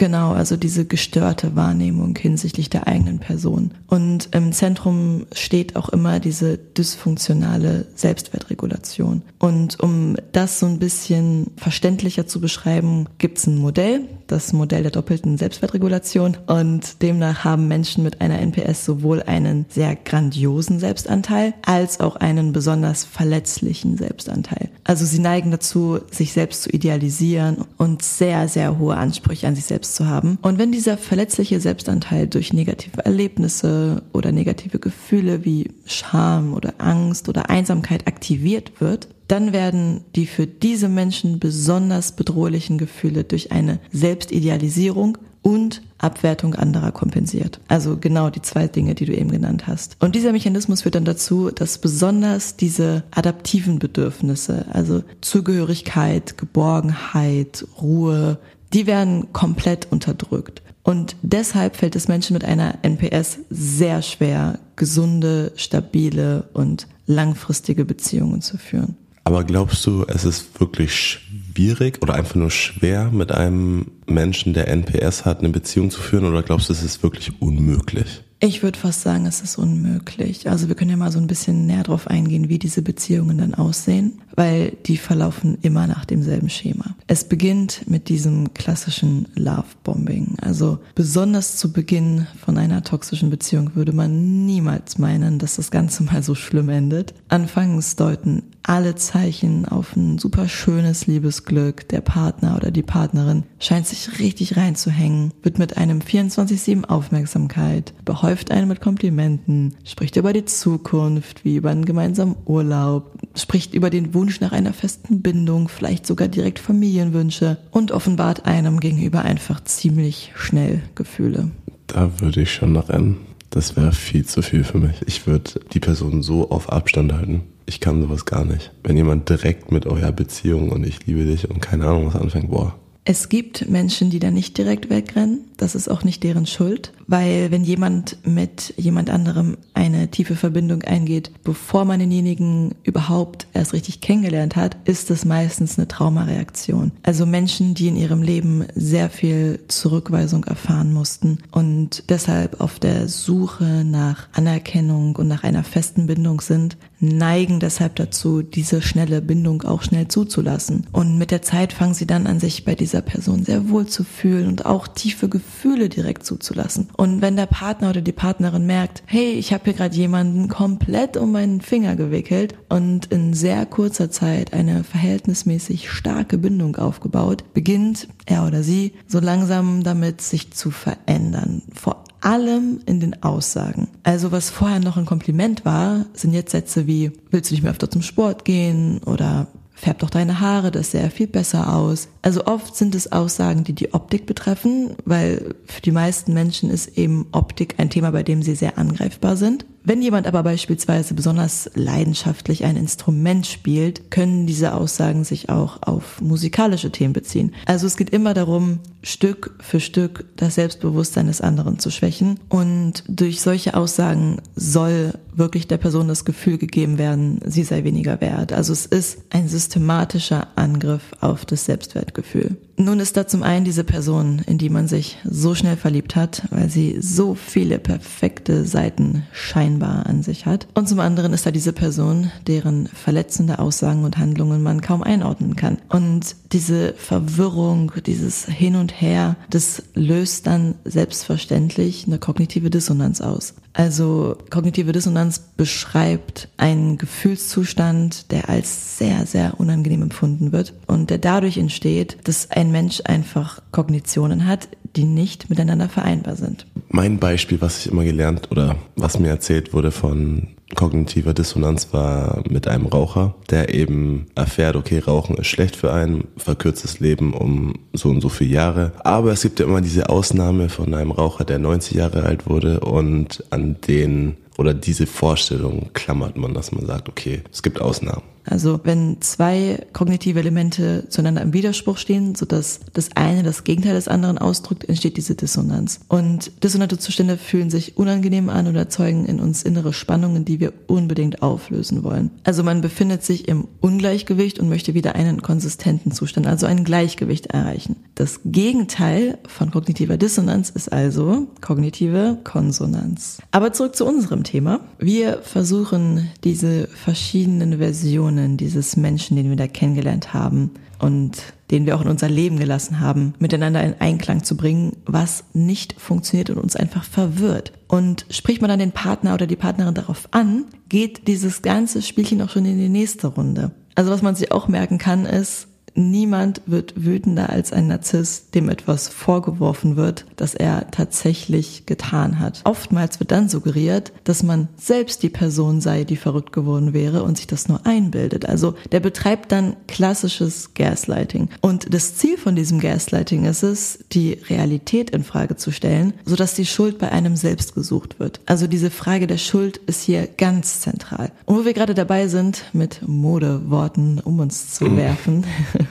Genau, 0.00 0.32
also 0.32 0.56
diese 0.56 0.86
gestörte 0.86 1.56
Wahrnehmung 1.56 2.16
hinsichtlich 2.16 2.70
der 2.70 2.86
eigenen 2.86 3.18
Person. 3.18 3.72
Und 3.86 4.30
im 4.32 4.50
Zentrum 4.52 5.26
steht 5.34 5.76
auch 5.76 5.90
immer 5.90 6.20
diese 6.20 6.56
dysfunktionale 6.56 7.86
Selbstwertregulation. 7.96 9.20
Und 9.38 9.78
um 9.78 10.16
das 10.32 10.58
so 10.58 10.64
ein 10.64 10.78
bisschen 10.78 11.48
verständlicher 11.58 12.26
zu 12.26 12.40
beschreiben, 12.40 13.08
gibt 13.18 13.36
es 13.36 13.46
ein 13.46 13.58
Modell, 13.58 14.08
das 14.30 14.52
Modell 14.52 14.82
der 14.82 14.90
doppelten 14.90 15.38
Selbstwertregulation. 15.38 16.36
Und 16.46 17.02
demnach 17.02 17.44
haben 17.44 17.68
Menschen 17.68 18.04
mit 18.04 18.20
einer 18.20 18.38
NPS 18.40 18.84
sowohl 18.84 19.22
einen 19.22 19.66
sehr 19.68 19.96
grandiosen 19.96 20.78
Selbstanteil 20.78 21.54
als 21.64 22.00
auch 22.00 22.16
einen 22.16 22.52
besonders 22.52 23.04
verletzlichen 23.04 23.96
Selbstanteil. 23.96 24.70
Also 24.84 25.04
sie 25.04 25.18
neigen 25.18 25.50
dazu, 25.50 26.00
sich 26.10 26.32
selbst 26.32 26.62
zu 26.62 26.70
idealisieren 26.70 27.64
und 27.76 28.02
sehr, 28.02 28.48
sehr 28.48 28.78
hohe 28.78 28.96
Ansprüche 28.96 29.46
an 29.46 29.54
sich 29.54 29.64
selbst 29.64 29.94
zu 29.94 30.06
haben. 30.06 30.38
Und 30.42 30.58
wenn 30.58 30.72
dieser 30.72 30.96
verletzliche 30.96 31.60
Selbstanteil 31.60 32.26
durch 32.26 32.52
negative 32.52 33.04
Erlebnisse 33.04 34.02
oder 34.12 34.32
negative 34.32 34.78
Gefühle 34.78 35.44
wie 35.44 35.70
Scham 35.86 36.54
oder 36.54 36.74
Angst 36.78 37.28
oder 37.28 37.50
Einsamkeit 37.50 38.06
aktiviert 38.06 38.80
wird, 38.80 39.08
dann 39.30 39.52
werden 39.52 40.00
die 40.16 40.26
für 40.26 40.46
diese 40.46 40.88
Menschen 40.88 41.38
besonders 41.38 42.12
bedrohlichen 42.12 42.78
Gefühle 42.78 43.22
durch 43.22 43.52
eine 43.52 43.78
Selbstidealisierung 43.92 45.18
und 45.42 45.82
Abwertung 45.98 46.54
anderer 46.54 46.90
kompensiert. 46.90 47.60
Also 47.68 47.96
genau 47.96 48.30
die 48.30 48.42
zwei 48.42 48.66
Dinge, 48.66 48.94
die 48.94 49.04
du 49.04 49.14
eben 49.14 49.30
genannt 49.30 49.66
hast. 49.68 49.96
Und 50.00 50.16
dieser 50.16 50.32
Mechanismus 50.32 50.82
führt 50.82 50.96
dann 50.96 51.04
dazu, 51.04 51.50
dass 51.50 51.78
besonders 51.78 52.56
diese 52.56 53.04
adaptiven 53.12 53.78
Bedürfnisse, 53.78 54.66
also 54.72 55.04
Zugehörigkeit, 55.20 56.36
Geborgenheit, 56.36 57.64
Ruhe, 57.80 58.38
die 58.72 58.86
werden 58.86 59.32
komplett 59.32 59.90
unterdrückt. 59.92 60.62
Und 60.82 61.14
deshalb 61.22 61.76
fällt 61.76 61.94
es 61.94 62.08
Menschen 62.08 62.34
mit 62.34 62.44
einer 62.44 62.78
NPS 62.82 63.38
sehr 63.48 64.02
schwer, 64.02 64.58
gesunde, 64.76 65.52
stabile 65.54 66.48
und 66.52 66.88
langfristige 67.06 67.84
Beziehungen 67.84 68.40
zu 68.40 68.56
führen. 68.56 68.96
Aber 69.24 69.44
glaubst 69.44 69.86
du, 69.86 70.04
es 70.08 70.24
ist 70.24 70.60
wirklich 70.60 70.94
schwierig 70.94 72.02
oder 72.02 72.14
einfach 72.14 72.34
nur 72.34 72.50
schwer, 72.50 73.10
mit 73.10 73.32
einem 73.32 73.92
Menschen, 74.06 74.54
der 74.54 74.68
NPS 74.68 75.24
hat, 75.24 75.40
eine 75.40 75.50
Beziehung 75.50 75.90
zu 75.90 76.00
führen? 76.00 76.24
Oder 76.24 76.42
glaubst 76.42 76.68
du, 76.68 76.72
es 76.72 76.82
ist 76.82 77.02
wirklich 77.02 77.40
unmöglich? 77.40 78.22
Ich 78.42 78.62
würde 78.62 78.78
fast 78.78 79.02
sagen, 79.02 79.26
es 79.26 79.42
ist 79.42 79.58
unmöglich. 79.58 80.48
Also 80.48 80.68
wir 80.68 80.74
können 80.74 80.90
ja 80.90 80.96
mal 80.96 81.12
so 81.12 81.18
ein 81.18 81.26
bisschen 81.26 81.66
näher 81.66 81.82
drauf 81.82 82.06
eingehen, 82.06 82.48
wie 82.48 82.58
diese 82.58 82.80
Beziehungen 82.80 83.36
dann 83.36 83.52
aussehen, 83.52 84.22
weil 84.34 84.78
die 84.86 84.96
verlaufen 84.96 85.58
immer 85.60 85.86
nach 85.86 86.06
demselben 86.06 86.48
Schema. 86.48 86.96
Es 87.06 87.24
beginnt 87.24 87.82
mit 87.86 88.08
diesem 88.08 88.54
klassischen 88.54 89.28
Love-Bombing. 89.34 90.36
Also 90.40 90.78
besonders 90.94 91.58
zu 91.58 91.70
Beginn 91.70 92.26
von 92.42 92.56
einer 92.56 92.82
toxischen 92.82 93.28
Beziehung 93.28 93.74
würde 93.74 93.92
man 93.92 94.46
niemals 94.46 94.96
meinen, 94.96 95.38
dass 95.38 95.56
das 95.56 95.70
Ganze 95.70 96.02
mal 96.04 96.22
so 96.22 96.34
schlimm 96.34 96.70
endet. 96.70 97.12
Anfangs 97.28 97.96
deuten 97.96 98.44
alle 98.62 98.94
Zeichen 98.94 99.66
auf 99.66 99.96
ein 99.96 100.18
super 100.18 100.48
schönes 100.48 101.06
Liebesglück. 101.06 101.88
Der 101.88 102.00
Partner 102.00 102.56
oder 102.56 102.70
die 102.70 102.82
Partnerin 102.82 103.44
scheint 103.58 103.86
sich 103.86 104.20
richtig 104.20 104.56
reinzuhängen, 104.56 105.32
wird 105.42 105.58
mit 105.58 105.76
einem 105.76 105.98
24-7 105.98 106.84
Aufmerksamkeit, 106.84 107.92
behäuft 108.04 108.29
einen 108.50 108.68
mit 108.68 108.80
Komplimenten, 108.80 109.74
spricht 109.84 110.16
über 110.16 110.32
die 110.32 110.44
Zukunft, 110.44 111.44
wie 111.44 111.56
über 111.56 111.70
einen 111.70 111.84
gemeinsamen 111.84 112.36
Urlaub, 112.46 113.12
spricht 113.34 113.74
über 113.74 113.90
den 113.90 114.14
Wunsch 114.14 114.40
nach 114.40 114.52
einer 114.52 114.72
festen 114.72 115.22
Bindung, 115.22 115.68
vielleicht 115.68 116.06
sogar 116.06 116.28
direkt 116.28 116.58
Familienwünsche 116.58 117.58
und 117.70 117.92
offenbart 117.92 118.46
einem 118.46 118.80
gegenüber 118.80 119.22
einfach 119.22 119.62
ziemlich 119.64 120.32
schnell 120.36 120.80
Gefühle. 120.94 121.50
Da 121.88 122.20
würde 122.20 122.42
ich 122.42 122.52
schon 122.52 122.76
rennen. 122.76 123.16
Das 123.50 123.76
wäre 123.76 123.92
viel 123.92 124.24
zu 124.24 124.42
viel 124.42 124.62
für 124.62 124.78
mich. 124.78 125.02
Ich 125.06 125.26
würde 125.26 125.60
die 125.72 125.80
Person 125.80 126.22
so 126.22 126.50
auf 126.50 126.70
Abstand 126.70 127.12
halten. 127.12 127.42
Ich 127.66 127.80
kann 127.80 128.00
sowas 128.00 128.24
gar 128.24 128.44
nicht. 128.44 128.70
Wenn 128.84 128.96
jemand 128.96 129.28
direkt 129.28 129.72
mit 129.72 129.86
eurer 129.86 130.12
Beziehung 130.12 130.70
und 130.70 130.84
ich 130.84 131.04
liebe 131.06 131.24
dich 131.24 131.50
und 131.50 131.60
keine 131.60 131.86
Ahnung 131.86 132.06
was 132.06 132.16
anfängt, 132.16 132.50
boah, 132.50 132.76
es 133.04 133.28
gibt 133.28 133.68
Menschen, 133.68 134.10
die 134.10 134.18
da 134.18 134.30
nicht 134.30 134.56
direkt 134.58 134.90
wegrennen. 134.90 135.46
Das 135.56 135.74
ist 135.74 135.88
auch 135.88 136.04
nicht 136.04 136.22
deren 136.22 136.46
Schuld, 136.46 136.92
weil 137.10 137.50
wenn 137.50 137.64
jemand 137.64 138.18
mit 138.24 138.72
jemand 138.76 139.10
anderem 139.10 139.56
eine 139.74 140.08
tiefe 140.12 140.36
Verbindung 140.36 140.82
eingeht, 140.82 141.32
bevor 141.42 141.84
man 141.84 141.98
denjenigen 141.98 142.76
überhaupt 142.84 143.48
erst 143.52 143.72
richtig 143.72 144.00
kennengelernt 144.00 144.54
hat, 144.54 144.76
ist 144.84 145.10
es 145.10 145.24
meistens 145.24 145.76
eine 145.76 145.88
Traumareaktion. 145.88 146.92
Also 147.02 147.26
Menschen, 147.26 147.74
die 147.74 147.88
in 147.88 147.96
ihrem 147.96 148.22
Leben 148.22 148.64
sehr 148.76 149.10
viel 149.10 149.58
Zurückweisung 149.66 150.44
erfahren 150.44 150.92
mussten 150.92 151.38
und 151.50 152.04
deshalb 152.08 152.60
auf 152.60 152.78
der 152.78 153.08
Suche 153.08 153.84
nach 153.84 154.28
Anerkennung 154.32 155.16
und 155.16 155.26
nach 155.26 155.42
einer 155.42 155.64
festen 155.64 156.06
Bindung 156.06 156.40
sind, 156.40 156.76
neigen 157.00 157.60
deshalb 157.60 157.96
dazu, 157.96 158.42
diese 158.42 158.82
schnelle 158.82 159.22
Bindung 159.22 159.62
auch 159.62 159.82
schnell 159.82 160.08
zuzulassen. 160.08 160.86
Und 160.92 161.18
mit 161.18 161.30
der 161.30 161.42
Zeit 161.42 161.72
fangen 161.72 161.94
sie 161.94 162.06
dann 162.06 162.26
an, 162.26 162.40
sich 162.40 162.64
bei 162.64 162.74
dieser 162.74 163.00
Person 163.00 163.44
sehr 163.44 163.70
wohl 163.70 163.86
zu 163.86 164.04
fühlen 164.04 164.46
und 164.46 164.66
auch 164.66 164.86
tiefe 164.86 165.28
Gefühle 165.28 165.88
direkt 165.88 166.24
zuzulassen. 166.24 166.88
Und 167.00 167.22
wenn 167.22 167.34
der 167.34 167.46
Partner 167.46 167.88
oder 167.88 168.02
die 168.02 168.12
Partnerin 168.12 168.66
merkt, 168.66 169.02
hey, 169.06 169.32
ich 169.32 169.54
habe 169.54 169.64
hier 169.64 169.72
gerade 169.72 169.96
jemanden 169.96 170.48
komplett 170.48 171.16
um 171.16 171.32
meinen 171.32 171.62
Finger 171.62 171.96
gewickelt 171.96 172.54
und 172.68 173.06
in 173.06 173.32
sehr 173.32 173.64
kurzer 173.64 174.10
Zeit 174.10 174.52
eine 174.52 174.84
verhältnismäßig 174.84 175.90
starke 175.90 176.36
Bindung 176.36 176.76
aufgebaut, 176.76 177.42
beginnt 177.54 178.06
er 178.26 178.46
oder 178.46 178.62
sie 178.62 178.92
so 179.06 179.18
langsam 179.18 179.82
damit 179.82 180.20
sich 180.20 180.52
zu 180.52 180.70
verändern. 180.70 181.62
Vor 181.72 182.04
allem 182.20 182.80
in 182.84 183.00
den 183.00 183.22
Aussagen. 183.22 183.88
Also 184.02 184.30
was 184.30 184.50
vorher 184.50 184.80
noch 184.80 184.98
ein 184.98 185.06
Kompliment 185.06 185.64
war, 185.64 186.04
sind 186.12 186.34
jetzt 186.34 186.50
Sätze 186.50 186.86
wie, 186.86 187.12
willst 187.30 187.50
du 187.50 187.54
nicht 187.54 187.62
mehr 187.62 187.72
öfter 187.72 187.90
zum 187.90 188.02
Sport 188.02 188.44
gehen 188.44 189.00
oder 189.06 189.46
färb 189.80 190.00
doch 190.00 190.10
deine 190.10 190.40
Haare, 190.40 190.70
das 190.70 190.90
sähe 190.90 191.10
viel 191.10 191.26
besser 191.26 191.74
aus. 191.74 192.08
Also 192.20 192.44
oft 192.44 192.76
sind 192.76 192.94
es 192.94 193.12
Aussagen, 193.12 193.64
die 193.64 193.72
die 193.72 193.94
Optik 193.94 194.26
betreffen, 194.26 194.90
weil 195.06 195.54
für 195.64 195.80
die 195.80 195.90
meisten 195.90 196.34
Menschen 196.34 196.70
ist 196.70 196.98
eben 196.98 197.26
Optik 197.32 197.76
ein 197.78 197.88
Thema, 197.88 198.10
bei 198.10 198.22
dem 198.22 198.42
sie 198.42 198.54
sehr 198.54 198.76
angreifbar 198.76 199.36
sind. 199.36 199.64
Wenn 199.82 200.02
jemand 200.02 200.26
aber 200.26 200.42
beispielsweise 200.42 201.14
besonders 201.14 201.70
leidenschaftlich 201.74 202.64
ein 202.64 202.76
Instrument 202.76 203.46
spielt, 203.46 204.10
können 204.10 204.46
diese 204.46 204.74
Aussagen 204.74 205.24
sich 205.24 205.48
auch 205.48 205.82
auf 205.82 206.20
musikalische 206.20 206.90
Themen 206.90 207.14
beziehen. 207.14 207.54
Also 207.64 207.86
es 207.86 207.96
geht 207.96 208.10
immer 208.10 208.34
darum, 208.34 208.80
Stück 209.02 209.54
für 209.60 209.80
Stück 209.80 210.26
das 210.36 210.56
Selbstbewusstsein 210.56 211.26
des 211.26 211.40
anderen 211.40 211.78
zu 211.78 211.90
schwächen. 211.90 212.38
Und 212.50 213.04
durch 213.08 213.40
solche 213.40 213.74
Aussagen 213.74 214.42
soll 214.54 215.14
wirklich 215.32 215.68
der 215.68 215.78
Person 215.78 216.08
das 216.08 216.24
Gefühl 216.24 216.58
gegeben 216.58 216.98
werden, 216.98 217.40
sie 217.46 217.62
sei 217.62 217.84
weniger 217.84 218.20
wert. 218.20 218.52
Also 218.52 218.72
es 218.72 218.84
ist 218.84 219.20
ein 219.30 219.48
systematischer 219.48 220.48
Angriff 220.56 221.02
auf 221.20 221.46
das 221.46 221.64
Selbstwertgefühl. 221.64 222.56
Nun 222.76 223.00
ist 223.00 223.16
da 223.16 223.26
zum 223.26 223.42
einen 223.42 223.64
diese 223.64 223.84
Person, 223.84 224.42
in 224.46 224.58
die 224.58 224.70
man 224.70 224.88
sich 224.88 225.18
so 225.24 225.54
schnell 225.54 225.76
verliebt 225.76 226.16
hat, 226.16 226.42
weil 226.50 226.70
sie 226.70 226.96
so 227.00 227.34
viele 227.34 227.78
perfekte 227.78 228.64
Seiten 228.64 229.24
scheinbar 229.70 230.06
an 230.06 230.22
sich 230.22 230.46
hat. 230.46 230.66
Und 230.74 230.88
zum 230.88 231.00
anderen 231.00 231.32
ist 231.32 231.46
da 231.46 231.50
diese 231.50 231.72
Person, 231.72 232.30
deren 232.46 232.88
verletzende 232.88 233.58
Aussagen 233.58 234.04
und 234.04 234.18
Handlungen 234.18 234.62
man 234.62 234.80
kaum 234.80 235.02
einordnen 235.02 235.56
kann. 235.56 235.78
Und 235.88 236.34
diese 236.52 236.94
Verwirrung, 236.94 237.92
dieses 238.04 238.46
Hin 238.46 238.76
und 238.76 239.00
Her, 239.00 239.36
das 239.48 239.82
löst 239.94 240.46
dann 240.46 240.74
selbstverständlich 240.84 242.06
eine 242.06 242.18
kognitive 242.18 242.70
Dissonanz 242.70 243.20
aus. 243.20 243.54
Also 243.72 244.36
kognitive 244.50 244.90
Dissonanz 244.90 245.38
beschreibt 245.56 246.48
einen 246.56 246.98
Gefühlszustand, 246.98 248.32
der 248.32 248.48
als 248.48 248.98
sehr, 248.98 249.26
sehr 249.26 249.60
unangenehm 249.60 250.02
empfunden 250.02 250.50
wird 250.50 250.74
und 250.88 251.10
der 251.10 251.18
dadurch 251.18 251.56
entsteht, 251.56 252.18
dass 252.24 252.50
ein 252.50 252.72
Mensch 252.72 253.00
einfach 253.04 253.62
Kognitionen 253.70 254.46
hat, 254.46 254.68
die 254.96 255.04
nicht 255.04 255.50
miteinander 255.50 255.88
vereinbar 255.88 256.36
sind. 256.36 256.66
Mein 256.88 257.18
Beispiel, 257.18 257.60
was 257.60 257.78
ich 257.78 257.92
immer 257.92 258.04
gelernt 258.04 258.50
oder 258.50 258.76
was 258.96 259.18
mir 259.18 259.28
erzählt 259.28 259.72
wurde 259.72 259.90
von 259.90 260.48
kognitiver 260.74 261.34
Dissonanz 261.34 261.92
war 261.92 262.42
mit 262.48 262.68
einem 262.68 262.86
Raucher, 262.86 263.34
der 263.50 263.74
eben 263.74 264.26
erfährt, 264.34 264.76
okay, 264.76 264.98
Rauchen 264.98 265.36
ist 265.36 265.48
schlecht 265.48 265.76
für 265.76 265.92
einen, 265.92 266.28
verkürzt 266.36 266.84
das 266.84 267.00
Leben 267.00 267.34
um 267.34 267.74
so 267.92 268.08
und 268.08 268.20
so 268.20 268.28
viele 268.28 268.54
Jahre. 268.54 268.92
Aber 269.02 269.32
es 269.32 269.42
gibt 269.42 269.58
ja 269.58 269.66
immer 269.66 269.80
diese 269.80 270.08
Ausnahme 270.08 270.68
von 270.68 270.94
einem 270.94 271.10
Raucher, 271.10 271.44
der 271.44 271.58
90 271.58 271.96
Jahre 271.96 272.22
alt 272.22 272.48
wurde 272.48 272.80
und 272.80 273.44
an 273.50 273.76
den 273.86 274.36
oder 274.58 274.74
diese 274.74 275.06
Vorstellung 275.06 275.88
klammert 275.94 276.36
man, 276.36 276.52
dass 276.52 276.70
man 276.70 276.84
sagt, 276.84 277.08
okay, 277.08 277.40
es 277.50 277.62
gibt 277.62 277.80
Ausnahmen. 277.80 278.22
Also 278.44 278.80
wenn 278.84 279.20
zwei 279.20 279.86
kognitive 279.92 280.38
Elemente 280.38 281.06
zueinander 281.08 281.42
im 281.42 281.52
Widerspruch 281.52 281.98
stehen, 281.98 282.34
sodass 282.34 282.80
das 282.92 283.10
eine 283.14 283.42
das 283.42 283.64
Gegenteil 283.64 283.94
des 283.94 284.08
anderen 284.08 284.38
ausdrückt, 284.38 284.84
entsteht 284.84 285.16
diese 285.16 285.34
Dissonanz. 285.34 286.00
Und 286.08 286.50
dissonante 286.62 286.98
Zustände 286.98 287.36
fühlen 287.36 287.70
sich 287.70 287.96
unangenehm 287.96 288.48
an 288.48 288.66
und 288.66 288.76
erzeugen 288.76 289.26
in 289.26 289.40
uns 289.40 289.62
innere 289.62 289.92
Spannungen, 289.92 290.44
die 290.44 290.60
wir 290.60 290.72
unbedingt 290.86 291.42
auflösen 291.42 292.02
wollen. 292.02 292.30
Also 292.44 292.62
man 292.62 292.80
befindet 292.80 293.22
sich 293.22 293.48
im 293.48 293.68
Ungleichgewicht 293.80 294.58
und 294.58 294.68
möchte 294.68 294.94
wieder 294.94 295.14
einen 295.14 295.42
konsistenten 295.42 296.12
Zustand, 296.12 296.46
also 296.46 296.66
ein 296.66 296.84
Gleichgewicht 296.84 297.46
erreichen. 297.46 297.96
Das 298.14 298.40
Gegenteil 298.44 299.38
von 299.46 299.70
kognitiver 299.70 300.16
Dissonanz 300.16 300.70
ist 300.70 300.92
also 300.92 301.48
kognitive 301.60 302.38
Konsonanz. 302.44 303.38
Aber 303.50 303.72
zurück 303.72 303.96
zu 303.96 304.04
unserem 304.04 304.44
Thema. 304.44 304.80
Wir 304.98 305.38
versuchen 305.42 306.28
diese 306.44 306.86
verschiedenen 306.88 307.78
Versionen 307.78 308.29
dieses 308.56 308.96
Menschen, 308.96 309.36
den 309.36 309.48
wir 309.48 309.56
da 309.56 309.66
kennengelernt 309.66 310.34
haben 310.34 310.72
und 310.98 311.42
den 311.70 311.86
wir 311.86 311.96
auch 311.96 312.02
in 312.02 312.08
unser 312.08 312.28
Leben 312.28 312.58
gelassen 312.58 313.00
haben, 313.00 313.34
miteinander 313.38 313.82
in 313.82 313.94
Einklang 314.00 314.42
zu 314.42 314.56
bringen, 314.56 314.96
was 315.06 315.44
nicht 315.52 316.00
funktioniert 316.00 316.50
und 316.50 316.58
uns 316.58 316.76
einfach 316.76 317.04
verwirrt. 317.04 317.72
Und 317.88 318.26
spricht 318.30 318.60
man 318.60 318.68
dann 318.68 318.78
den 318.78 318.92
Partner 318.92 319.34
oder 319.34 319.46
die 319.46 319.56
Partnerin 319.56 319.94
darauf 319.94 320.28
an, 320.32 320.66
geht 320.88 321.28
dieses 321.28 321.62
ganze 321.62 322.02
Spielchen 322.02 322.42
auch 322.42 322.50
schon 322.50 322.66
in 322.66 322.78
die 322.78 322.88
nächste 322.88 323.28
Runde. 323.28 323.72
Also 323.94 324.10
was 324.10 324.22
man 324.22 324.34
sich 324.34 324.52
auch 324.52 324.68
merken 324.68 324.98
kann, 324.98 325.26
ist, 325.26 325.68
niemand 326.08 326.62
wird 326.66 327.04
wütender 327.04 327.50
als 327.50 327.72
ein 327.72 327.88
Narzisst, 327.88 328.54
dem 328.54 328.68
etwas 328.68 329.08
vorgeworfen 329.08 329.96
wird, 329.96 330.24
das 330.36 330.54
er 330.54 330.90
tatsächlich 330.90 331.86
getan 331.86 332.38
hat. 332.38 332.62
Oftmals 332.64 333.20
wird 333.20 333.30
dann 333.30 333.48
suggeriert, 333.48 334.12
dass 334.24 334.42
man 334.42 334.68
selbst 334.76 335.22
die 335.22 335.28
Person 335.28 335.80
sei, 335.80 336.04
die 336.04 336.16
verrückt 336.16 336.52
geworden 336.52 336.92
wäre 336.92 337.22
und 337.22 337.36
sich 337.36 337.46
das 337.46 337.68
nur 337.68 337.86
einbildet. 337.86 338.46
Also 338.46 338.74
der 338.92 339.00
betreibt 339.00 339.52
dann 339.52 339.76
klassisches 339.86 340.74
Gaslighting. 340.74 341.48
Und 341.60 341.92
das 341.92 342.16
Ziel 342.16 342.38
von 342.38 342.56
diesem 342.56 342.80
Gaslighting 342.80 343.44
ist 343.44 343.62
es, 343.62 343.98
die 344.12 344.32
Realität 344.48 345.10
in 345.10 345.24
Frage 345.24 345.56
zu 345.56 345.70
stellen, 345.70 346.14
sodass 346.24 346.54
die 346.54 346.66
Schuld 346.66 346.98
bei 346.98 347.12
einem 347.12 347.36
selbst 347.36 347.74
gesucht 347.74 348.20
wird. 348.20 348.40
Also 348.46 348.66
diese 348.66 348.90
Frage 348.90 349.26
der 349.26 349.38
Schuld 349.38 349.78
ist 349.86 350.02
hier 350.02 350.26
ganz 350.26 350.80
zentral. 350.80 351.32
Und 351.46 351.56
wo 351.56 351.64
wir 351.64 351.74
gerade 351.74 351.94
dabei 351.94 352.28
sind, 352.28 352.64
mit 352.72 353.06
Modeworten 353.06 354.20
um 354.20 354.38
uns 354.38 354.74
zu 354.74 354.96
werfen, 354.96 355.44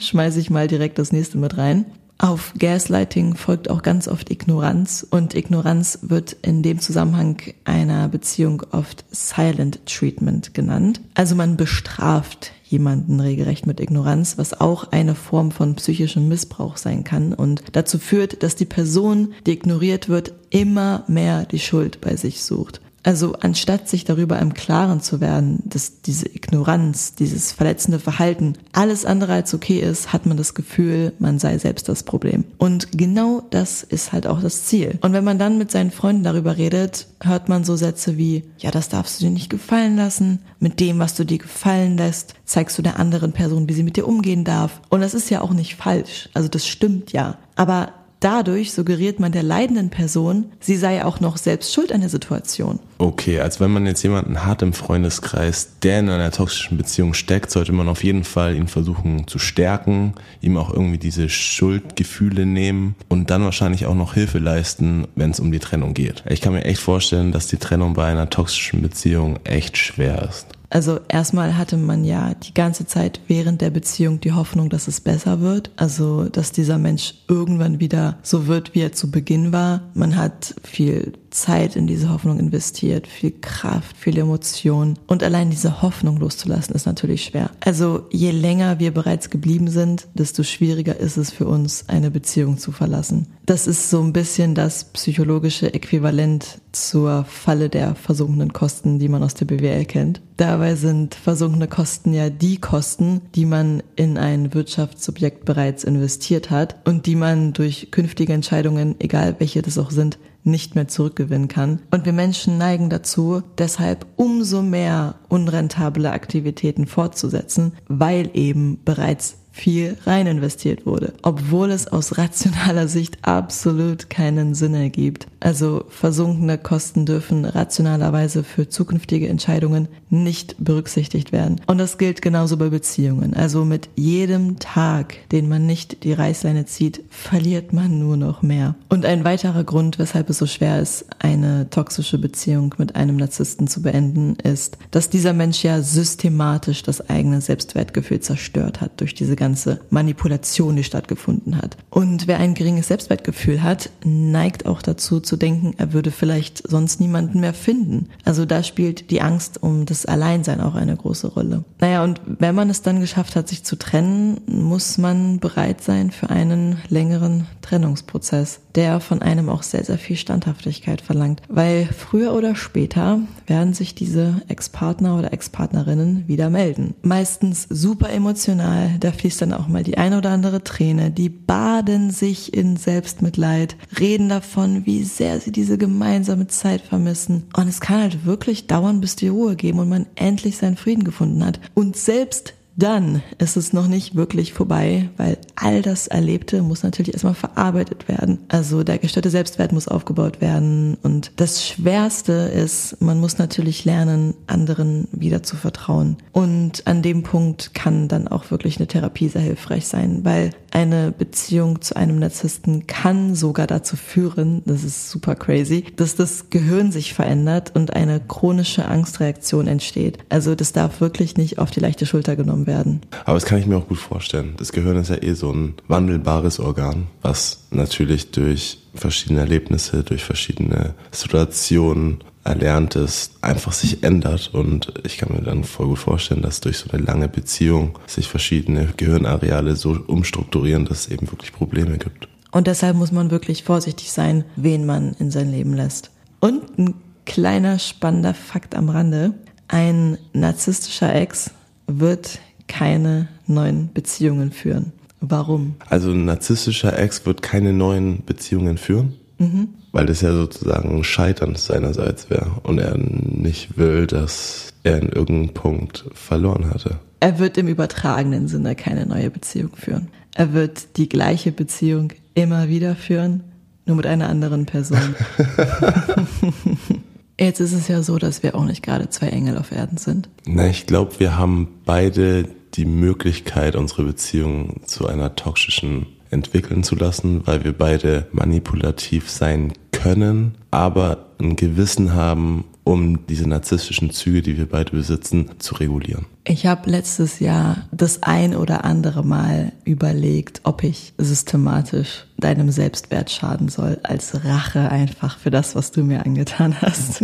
schmeiße 0.00 0.40
ich 0.40 0.50
mal 0.50 0.68
direkt 0.68 0.98
das 0.98 1.12
nächste 1.12 1.38
mit 1.38 1.56
rein. 1.56 1.86
Auf 2.20 2.52
Gaslighting 2.58 3.36
folgt 3.36 3.70
auch 3.70 3.82
ganz 3.82 4.08
oft 4.08 4.28
Ignoranz 4.28 5.06
und 5.08 5.36
Ignoranz 5.36 6.00
wird 6.02 6.36
in 6.42 6.64
dem 6.64 6.80
Zusammenhang 6.80 7.40
einer 7.64 8.08
Beziehung 8.08 8.64
oft 8.72 9.04
Silent 9.12 9.86
Treatment 9.86 10.52
genannt. 10.52 11.00
Also 11.14 11.36
man 11.36 11.56
bestraft 11.56 12.50
jemanden 12.64 13.20
regelrecht 13.20 13.68
mit 13.68 13.78
Ignoranz, 13.78 14.36
was 14.36 14.60
auch 14.60 14.90
eine 14.90 15.14
Form 15.14 15.52
von 15.52 15.76
psychischem 15.76 16.26
Missbrauch 16.26 16.76
sein 16.76 17.04
kann 17.04 17.32
und 17.32 17.62
dazu 17.72 18.00
führt, 18.00 18.42
dass 18.42 18.56
die 18.56 18.64
Person, 18.64 19.32
die 19.46 19.52
ignoriert 19.52 20.08
wird, 20.08 20.32
immer 20.50 21.04
mehr 21.06 21.44
die 21.44 21.60
Schuld 21.60 22.00
bei 22.00 22.16
sich 22.16 22.42
sucht. 22.42 22.80
Also 23.02 23.34
anstatt 23.40 23.88
sich 23.88 24.04
darüber 24.04 24.38
im 24.38 24.54
Klaren 24.54 25.00
zu 25.00 25.20
werden, 25.20 25.62
dass 25.64 26.02
diese 26.02 26.26
Ignoranz, 26.26 27.14
dieses 27.14 27.52
verletzende 27.52 27.98
Verhalten 27.98 28.54
alles 28.72 29.04
andere 29.04 29.32
als 29.32 29.54
okay 29.54 29.78
ist, 29.78 30.12
hat 30.12 30.26
man 30.26 30.36
das 30.36 30.54
Gefühl, 30.54 31.12
man 31.18 31.38
sei 31.38 31.58
selbst 31.58 31.88
das 31.88 32.02
Problem. 32.02 32.44
Und 32.58 32.96
genau 32.96 33.42
das 33.50 33.82
ist 33.82 34.12
halt 34.12 34.26
auch 34.26 34.40
das 34.40 34.64
Ziel. 34.64 34.98
Und 35.00 35.12
wenn 35.12 35.24
man 35.24 35.38
dann 35.38 35.58
mit 35.58 35.70
seinen 35.70 35.90
Freunden 35.90 36.24
darüber 36.24 36.56
redet, 36.56 37.06
hört 37.22 37.48
man 37.48 37.64
so 37.64 37.76
Sätze 37.76 38.16
wie, 38.16 38.44
ja, 38.58 38.70
das 38.70 38.88
darfst 38.88 39.20
du 39.20 39.26
dir 39.26 39.30
nicht 39.30 39.50
gefallen 39.50 39.96
lassen. 39.96 40.40
Mit 40.60 40.80
dem, 40.80 40.98
was 40.98 41.14
du 41.14 41.24
dir 41.24 41.38
gefallen 41.38 41.96
lässt, 41.96 42.34
zeigst 42.44 42.76
du 42.78 42.82
der 42.82 42.98
anderen 42.98 43.32
Person, 43.32 43.68
wie 43.68 43.74
sie 43.74 43.84
mit 43.84 43.96
dir 43.96 44.08
umgehen 44.08 44.44
darf. 44.44 44.80
Und 44.88 45.00
das 45.00 45.14
ist 45.14 45.30
ja 45.30 45.40
auch 45.40 45.52
nicht 45.52 45.76
falsch. 45.76 46.28
Also 46.34 46.48
das 46.48 46.66
stimmt 46.66 47.12
ja. 47.12 47.38
Aber 47.54 47.92
Dadurch 48.20 48.72
suggeriert 48.72 49.20
man 49.20 49.30
der 49.30 49.44
leidenden 49.44 49.90
Person, 49.90 50.46
sie 50.58 50.76
sei 50.76 51.04
auch 51.04 51.20
noch 51.20 51.36
selbst 51.36 51.72
schuld 51.72 51.92
an 51.92 52.00
der 52.00 52.10
Situation. 52.10 52.80
Okay, 52.98 53.38
als 53.38 53.60
wenn 53.60 53.70
man 53.70 53.86
jetzt 53.86 54.02
jemanden 54.02 54.44
hat 54.44 54.60
im 54.62 54.72
Freundeskreis, 54.72 55.78
der 55.84 56.00
in 56.00 56.08
einer 56.08 56.32
toxischen 56.32 56.76
Beziehung 56.76 57.14
steckt, 57.14 57.52
sollte 57.52 57.72
man 57.72 57.88
auf 57.88 58.02
jeden 58.02 58.24
Fall 58.24 58.56
ihn 58.56 58.66
versuchen 58.66 59.28
zu 59.28 59.38
stärken, 59.38 60.14
ihm 60.40 60.56
auch 60.56 60.72
irgendwie 60.72 60.98
diese 60.98 61.28
Schuldgefühle 61.28 62.44
nehmen 62.44 62.96
und 63.08 63.30
dann 63.30 63.44
wahrscheinlich 63.44 63.86
auch 63.86 63.94
noch 63.94 64.14
Hilfe 64.14 64.40
leisten, 64.40 65.06
wenn 65.14 65.30
es 65.30 65.38
um 65.38 65.52
die 65.52 65.60
Trennung 65.60 65.94
geht. 65.94 66.24
Ich 66.28 66.40
kann 66.40 66.54
mir 66.54 66.64
echt 66.64 66.80
vorstellen, 66.80 67.30
dass 67.30 67.46
die 67.46 67.58
Trennung 67.58 67.94
bei 67.94 68.06
einer 68.06 68.30
toxischen 68.30 68.82
Beziehung 68.82 69.38
echt 69.44 69.76
schwer 69.76 70.28
ist. 70.28 70.57
Also 70.70 71.00
erstmal 71.08 71.56
hatte 71.56 71.76
man 71.76 72.04
ja 72.04 72.34
die 72.34 72.52
ganze 72.52 72.86
Zeit 72.86 73.20
während 73.26 73.60
der 73.60 73.70
Beziehung 73.70 74.20
die 74.20 74.32
Hoffnung, 74.32 74.68
dass 74.68 74.86
es 74.86 75.00
besser 75.00 75.40
wird. 75.40 75.70
Also, 75.76 76.28
dass 76.28 76.52
dieser 76.52 76.78
Mensch 76.78 77.14
irgendwann 77.26 77.80
wieder 77.80 78.18
so 78.22 78.46
wird, 78.46 78.74
wie 78.74 78.80
er 78.80 78.92
zu 78.92 79.10
Beginn 79.10 79.52
war. 79.52 79.82
Man 79.94 80.16
hat 80.16 80.54
viel 80.62 81.14
Zeit 81.30 81.76
in 81.76 81.86
diese 81.86 82.10
Hoffnung 82.10 82.38
investiert, 82.38 83.06
viel 83.06 83.32
Kraft, 83.40 83.96
viel 83.96 84.18
Emotion. 84.18 84.98
Und 85.06 85.22
allein 85.22 85.50
diese 85.50 85.82
Hoffnung 85.82 86.18
loszulassen 86.18 86.74
ist 86.74 86.86
natürlich 86.86 87.24
schwer. 87.24 87.50
Also 87.60 88.06
je 88.10 88.30
länger 88.30 88.78
wir 88.78 88.92
bereits 88.92 89.30
geblieben 89.30 89.68
sind, 89.68 90.08
desto 90.14 90.42
schwieriger 90.42 90.96
ist 90.96 91.16
es 91.16 91.30
für 91.30 91.46
uns, 91.46 91.84
eine 91.88 92.10
Beziehung 92.10 92.58
zu 92.58 92.72
verlassen. 92.72 93.26
Das 93.46 93.66
ist 93.66 93.88
so 93.88 94.02
ein 94.02 94.12
bisschen 94.12 94.54
das 94.54 94.84
psychologische 94.84 95.72
Äquivalent 95.72 96.58
zur 96.72 97.24
Falle 97.24 97.68
der 97.68 97.94
versunkenen 97.94 98.52
Kosten, 98.52 98.98
die 98.98 99.08
man 99.08 99.22
aus 99.22 99.34
der 99.34 99.46
BWL 99.46 99.86
kennt. 99.86 100.20
Dabei 100.36 100.74
sind 100.74 101.14
versunkene 101.14 101.66
Kosten 101.66 102.12
ja 102.12 102.30
die 102.30 102.58
Kosten, 102.58 103.22
die 103.34 103.46
man 103.46 103.82
in 103.96 104.18
ein 104.18 104.54
Wirtschaftsobjekt 104.54 105.44
bereits 105.44 105.82
investiert 105.82 106.50
hat 106.50 106.76
und 106.84 107.06
die 107.06 107.16
man 107.16 107.54
durch 107.54 107.90
künftige 107.90 108.34
Entscheidungen, 108.34 108.96
egal 108.98 109.36
welche 109.38 109.62
das 109.62 109.78
auch 109.78 109.90
sind, 109.90 110.18
nicht 110.48 110.74
mehr 110.74 110.88
zurückgewinnen 110.88 111.48
kann. 111.48 111.80
Und 111.90 112.04
wir 112.04 112.12
Menschen 112.12 112.58
neigen 112.58 112.90
dazu, 112.90 113.42
deshalb 113.58 114.06
umso 114.16 114.62
mehr 114.62 115.16
unrentable 115.28 116.10
Aktivitäten 116.10 116.86
fortzusetzen, 116.86 117.72
weil 117.88 118.30
eben 118.34 118.80
bereits 118.84 119.36
viel 119.58 119.96
rein 120.06 120.26
investiert 120.26 120.86
wurde, 120.86 121.14
obwohl 121.22 121.70
es 121.70 121.88
aus 121.88 122.16
rationaler 122.16 122.88
Sicht 122.88 123.18
absolut 123.22 124.08
keinen 124.08 124.54
Sinn 124.54 124.74
ergibt. 124.74 125.26
Also 125.40 125.84
versunkene 125.88 126.58
Kosten 126.58 127.06
dürfen 127.06 127.44
rationalerweise 127.44 128.44
für 128.44 128.68
zukünftige 128.68 129.28
Entscheidungen 129.28 129.88
nicht 130.10 130.56
berücksichtigt 130.58 131.32
werden. 131.32 131.60
Und 131.66 131.78
das 131.78 131.98
gilt 131.98 132.22
genauso 132.22 132.56
bei 132.56 132.68
Beziehungen. 132.70 133.34
Also 133.34 133.64
mit 133.64 133.88
jedem 133.94 134.58
Tag, 134.58 135.16
den 135.30 135.48
man 135.48 135.66
nicht 135.66 136.04
die 136.04 136.12
Reißleine 136.12 136.64
zieht, 136.66 137.02
verliert 137.10 137.72
man 137.72 137.98
nur 137.98 138.16
noch 138.16 138.42
mehr. 138.42 138.74
Und 138.88 139.04
ein 139.04 139.24
weiterer 139.24 139.64
Grund, 139.64 139.98
weshalb 139.98 140.30
es 140.30 140.38
so 140.38 140.46
schwer 140.46 140.80
ist, 140.80 141.06
eine 141.18 141.68
toxische 141.70 142.18
Beziehung 142.18 142.74
mit 142.78 142.96
einem 142.96 143.16
Narzissten 143.16 143.68
zu 143.68 143.82
beenden, 143.82 144.36
ist, 144.36 144.78
dass 144.90 145.10
dieser 145.10 145.32
Mensch 145.32 145.62
ja 145.62 145.82
systematisch 145.82 146.82
das 146.82 147.08
eigene 147.10 147.40
Selbstwertgefühl 147.40 148.20
zerstört 148.20 148.80
hat 148.80 149.00
durch 149.00 149.14
diese 149.14 149.36
ganze 149.36 149.47
ganze 149.48 149.80
Manipulation, 149.88 150.76
die 150.76 150.84
stattgefunden 150.84 151.56
hat. 151.56 151.78
Und 151.88 152.26
wer 152.26 152.38
ein 152.38 152.52
geringes 152.52 152.88
Selbstwertgefühl 152.88 153.62
hat, 153.62 153.88
neigt 154.04 154.66
auch 154.66 154.82
dazu 154.82 155.20
zu 155.20 155.38
denken, 155.38 155.72
er 155.78 155.94
würde 155.94 156.10
vielleicht 156.10 156.68
sonst 156.68 157.00
niemanden 157.00 157.40
mehr 157.40 157.54
finden. 157.54 158.10
Also 158.26 158.44
da 158.44 158.62
spielt 158.62 159.10
die 159.10 159.22
Angst 159.22 159.62
um 159.62 159.86
das 159.86 160.04
Alleinsein 160.04 160.60
auch 160.60 160.74
eine 160.74 160.94
große 160.94 161.28
Rolle. 161.28 161.64
Naja, 161.80 162.04
und 162.04 162.20
wenn 162.26 162.54
man 162.54 162.68
es 162.68 162.82
dann 162.82 163.00
geschafft 163.00 163.36
hat, 163.36 163.48
sich 163.48 163.64
zu 163.64 163.76
trennen, 163.76 164.42
muss 164.46 164.98
man 164.98 165.40
bereit 165.40 165.82
sein 165.82 166.10
für 166.10 166.28
einen 166.28 166.76
längeren 166.90 167.46
Trennungsprozess, 167.62 168.60
der 168.74 169.00
von 169.00 169.22
einem 169.22 169.48
auch 169.48 169.62
sehr, 169.62 169.84
sehr 169.84 169.98
viel 169.98 170.16
Standhaftigkeit 170.16 171.00
verlangt. 171.00 171.42
Weil 171.48 171.86
früher 171.86 172.32
oder 172.32 172.54
später 172.54 173.20
werden 173.46 173.74
sich 173.74 173.94
diese 173.94 174.42
Ex-Partner 174.48 175.18
oder 175.18 175.32
Ex-Partnerinnen 175.32 176.28
wieder 176.28 176.48
melden. 176.48 176.94
Meistens 177.02 177.66
super 177.68 178.10
emotional, 178.10 178.92
da 179.00 179.12
fließt 179.12 179.27
fließt 179.28 179.42
dann 179.42 179.52
auch 179.52 179.68
mal 179.68 179.82
die 179.82 179.98
eine 179.98 180.16
oder 180.16 180.30
andere 180.30 180.64
Träne. 180.64 181.10
Die 181.10 181.28
baden 181.28 182.10
sich 182.10 182.54
in 182.54 182.78
Selbstmitleid, 182.78 183.76
reden 184.00 184.30
davon, 184.30 184.86
wie 184.86 185.04
sehr 185.04 185.38
sie 185.38 185.52
diese 185.52 185.76
gemeinsame 185.76 186.46
Zeit 186.46 186.80
vermissen. 186.80 187.44
Und 187.54 187.68
es 187.68 187.82
kann 187.82 188.00
halt 188.00 188.24
wirklich 188.24 188.68
dauern, 188.68 189.02
bis 189.02 189.16
die 189.16 189.28
Ruhe 189.28 189.54
geben 189.54 189.80
und 189.80 189.90
man 189.90 190.06
endlich 190.14 190.56
seinen 190.56 190.78
Frieden 190.78 191.04
gefunden 191.04 191.44
hat. 191.44 191.60
Und 191.74 191.94
selbst 191.94 192.54
dann 192.78 193.22
ist 193.38 193.56
es 193.56 193.72
noch 193.72 193.88
nicht 193.88 194.14
wirklich 194.14 194.52
vorbei, 194.52 195.10
weil 195.16 195.36
all 195.56 195.82
das 195.82 196.06
Erlebte 196.06 196.62
muss 196.62 196.84
natürlich 196.84 197.12
erstmal 197.12 197.34
verarbeitet 197.34 198.06
werden. 198.06 198.38
Also 198.46 198.84
der 198.84 198.98
gestörte 198.98 199.30
Selbstwert 199.30 199.72
muss 199.72 199.88
aufgebaut 199.88 200.40
werden. 200.40 200.96
Und 201.02 201.32
das 201.36 201.66
Schwerste 201.66 202.32
ist, 202.32 203.00
man 203.00 203.18
muss 203.18 203.38
natürlich 203.38 203.84
lernen, 203.84 204.34
anderen 204.46 205.08
wieder 205.10 205.42
zu 205.42 205.56
vertrauen. 205.56 206.18
Und 206.30 206.86
an 206.86 207.02
dem 207.02 207.24
Punkt 207.24 207.74
kann 207.74 208.06
dann 208.06 208.28
auch 208.28 208.52
wirklich 208.52 208.76
eine 208.76 208.86
Therapie 208.86 209.28
sehr 209.28 209.42
hilfreich 209.42 209.88
sein, 209.88 210.20
weil 210.24 210.50
eine 210.78 211.10
Beziehung 211.10 211.80
zu 211.80 211.96
einem 211.96 212.20
Narzissten 212.20 212.86
kann 212.86 213.34
sogar 213.34 213.66
dazu 213.66 213.96
führen, 213.96 214.62
das 214.64 214.84
ist 214.84 215.10
super 215.10 215.34
crazy, 215.34 215.84
dass 215.96 216.14
das 216.14 216.50
Gehirn 216.50 216.92
sich 216.92 217.14
verändert 217.14 217.72
und 217.74 217.96
eine 217.96 218.20
chronische 218.20 218.84
Angstreaktion 218.84 219.66
entsteht. 219.66 220.18
Also 220.28 220.54
das 220.54 220.72
darf 220.72 221.00
wirklich 221.00 221.36
nicht 221.36 221.58
auf 221.58 221.72
die 221.72 221.80
leichte 221.80 222.06
Schulter 222.06 222.36
genommen 222.36 222.68
werden. 222.68 223.00
Aber 223.24 223.34
das 223.34 223.44
kann 223.44 223.58
ich 223.58 223.66
mir 223.66 223.76
auch 223.76 223.88
gut 223.88 223.98
vorstellen. 223.98 224.54
Das 224.56 224.70
Gehirn 224.70 224.96
ist 224.96 225.10
ja 225.10 225.20
eh 225.20 225.32
so 225.32 225.50
ein 225.50 225.74
wandelbares 225.88 226.60
Organ, 226.60 227.08
was 227.22 227.66
natürlich 227.72 228.30
durch 228.30 228.78
verschiedene 228.94 229.40
Erlebnisse, 229.40 230.04
durch 230.04 230.22
verschiedene 230.22 230.94
Situationen 231.10 232.18
Erlerntes 232.48 233.32
einfach 233.42 233.72
sich 233.72 234.02
ändert. 234.02 234.50
Und 234.52 234.92
ich 235.04 235.18
kann 235.18 235.32
mir 235.32 235.42
dann 235.42 235.64
voll 235.64 235.88
gut 235.88 235.98
vorstellen, 235.98 236.42
dass 236.42 236.60
durch 236.60 236.78
so 236.78 236.90
eine 236.90 237.02
lange 237.02 237.28
Beziehung 237.28 237.98
sich 238.06 238.28
verschiedene 238.28 238.88
Gehirnareale 238.96 239.76
so 239.76 239.98
umstrukturieren, 240.06 240.84
dass 240.84 241.00
es 241.00 241.08
eben 241.08 241.30
wirklich 241.30 241.52
Probleme 241.52 241.98
gibt. 241.98 242.28
Und 242.50 242.66
deshalb 242.66 242.96
muss 242.96 243.12
man 243.12 243.30
wirklich 243.30 243.64
vorsichtig 243.64 244.10
sein, 244.10 244.44
wen 244.56 244.86
man 244.86 245.14
in 245.18 245.30
sein 245.30 245.50
Leben 245.50 245.74
lässt. 245.74 246.10
Und 246.40 246.78
ein 246.78 246.94
kleiner 247.26 247.78
spannender 247.78 248.34
Fakt 248.34 248.74
am 248.74 248.88
Rande. 248.88 249.34
Ein 249.68 250.16
narzisstischer 250.32 251.14
Ex 251.14 251.50
wird 251.86 252.40
keine 252.66 253.28
neuen 253.46 253.92
Beziehungen 253.92 254.50
führen. 254.52 254.92
Warum? 255.20 255.74
Also 255.88 256.12
ein 256.12 256.24
narzisstischer 256.24 256.98
Ex 256.98 257.26
wird 257.26 257.42
keine 257.42 257.72
neuen 257.72 258.24
Beziehungen 258.24 258.78
führen? 258.78 259.14
Mhm. 259.38 259.68
Weil 259.92 260.06
das 260.06 260.20
ja 260.20 260.32
sozusagen 260.32 260.96
ein 260.96 261.04
Scheitern 261.04 261.54
seinerseits 261.54 262.28
wäre 262.30 262.50
und 262.62 262.78
er 262.78 262.96
nicht 262.96 263.78
will, 263.78 264.06
dass 264.06 264.72
er 264.82 264.98
in 264.98 265.08
irgendeinem 265.08 265.54
Punkt 265.54 266.04
verloren 266.12 266.70
hatte. 266.70 266.98
Er 267.20 267.38
wird 267.38 267.58
im 267.58 267.68
übertragenen 267.68 268.48
Sinne 268.48 268.74
keine 268.76 269.06
neue 269.06 269.30
Beziehung 269.30 269.70
führen. 269.76 270.08
Er 270.34 270.52
wird 270.52 270.96
die 270.96 271.08
gleiche 271.08 271.52
Beziehung 271.52 272.12
immer 272.34 272.68
wieder 272.68 272.94
führen, 272.94 273.42
nur 273.86 273.96
mit 273.96 274.06
einer 274.06 274.28
anderen 274.28 274.66
Person. 274.66 274.98
Jetzt 277.40 277.60
ist 277.60 277.72
es 277.72 277.86
ja 277.86 278.02
so, 278.02 278.18
dass 278.18 278.42
wir 278.42 278.56
auch 278.56 278.64
nicht 278.64 278.82
gerade 278.82 279.08
zwei 279.10 279.28
Engel 279.28 279.58
auf 279.58 279.70
Erden 279.70 279.96
sind. 279.96 280.28
Na, 280.46 280.66
ich 280.66 280.86
glaube, 280.86 281.20
wir 281.20 281.38
haben 281.38 281.68
beide 281.84 282.46
die 282.74 282.84
Möglichkeit, 282.84 283.76
unsere 283.76 284.02
Beziehung 284.04 284.80
zu 284.86 285.06
einer 285.06 285.36
toxischen 285.36 286.06
entwickeln 286.30 286.82
zu 286.82 286.94
lassen, 286.96 287.46
weil 287.46 287.64
wir 287.64 287.72
beide 287.72 288.26
manipulativ 288.32 289.30
sein 289.30 289.72
können, 289.92 290.54
aber 290.70 291.26
ein 291.40 291.56
Gewissen 291.56 292.14
haben, 292.14 292.64
um 292.84 293.26
diese 293.26 293.46
narzisstischen 293.46 294.10
Züge, 294.10 294.40
die 294.40 294.56
wir 294.56 294.66
beide 294.66 294.92
besitzen, 294.92 295.50
zu 295.58 295.74
regulieren. 295.74 296.24
Ich 296.44 296.64
habe 296.64 296.88
letztes 296.88 297.38
Jahr 297.38 297.86
das 297.92 298.22
ein 298.22 298.56
oder 298.56 298.84
andere 298.84 299.22
Mal 299.22 299.72
überlegt, 299.84 300.62
ob 300.64 300.82
ich 300.82 301.12
systematisch 301.18 302.26
deinem 302.38 302.70
Selbstwert 302.70 303.30
schaden 303.30 303.68
soll, 303.68 303.98
als 304.04 304.44
Rache 304.44 304.90
einfach 304.90 305.38
für 305.38 305.50
das, 305.50 305.74
was 305.74 305.90
du 305.90 306.02
mir 306.02 306.24
angetan 306.24 306.80
hast. 306.80 307.22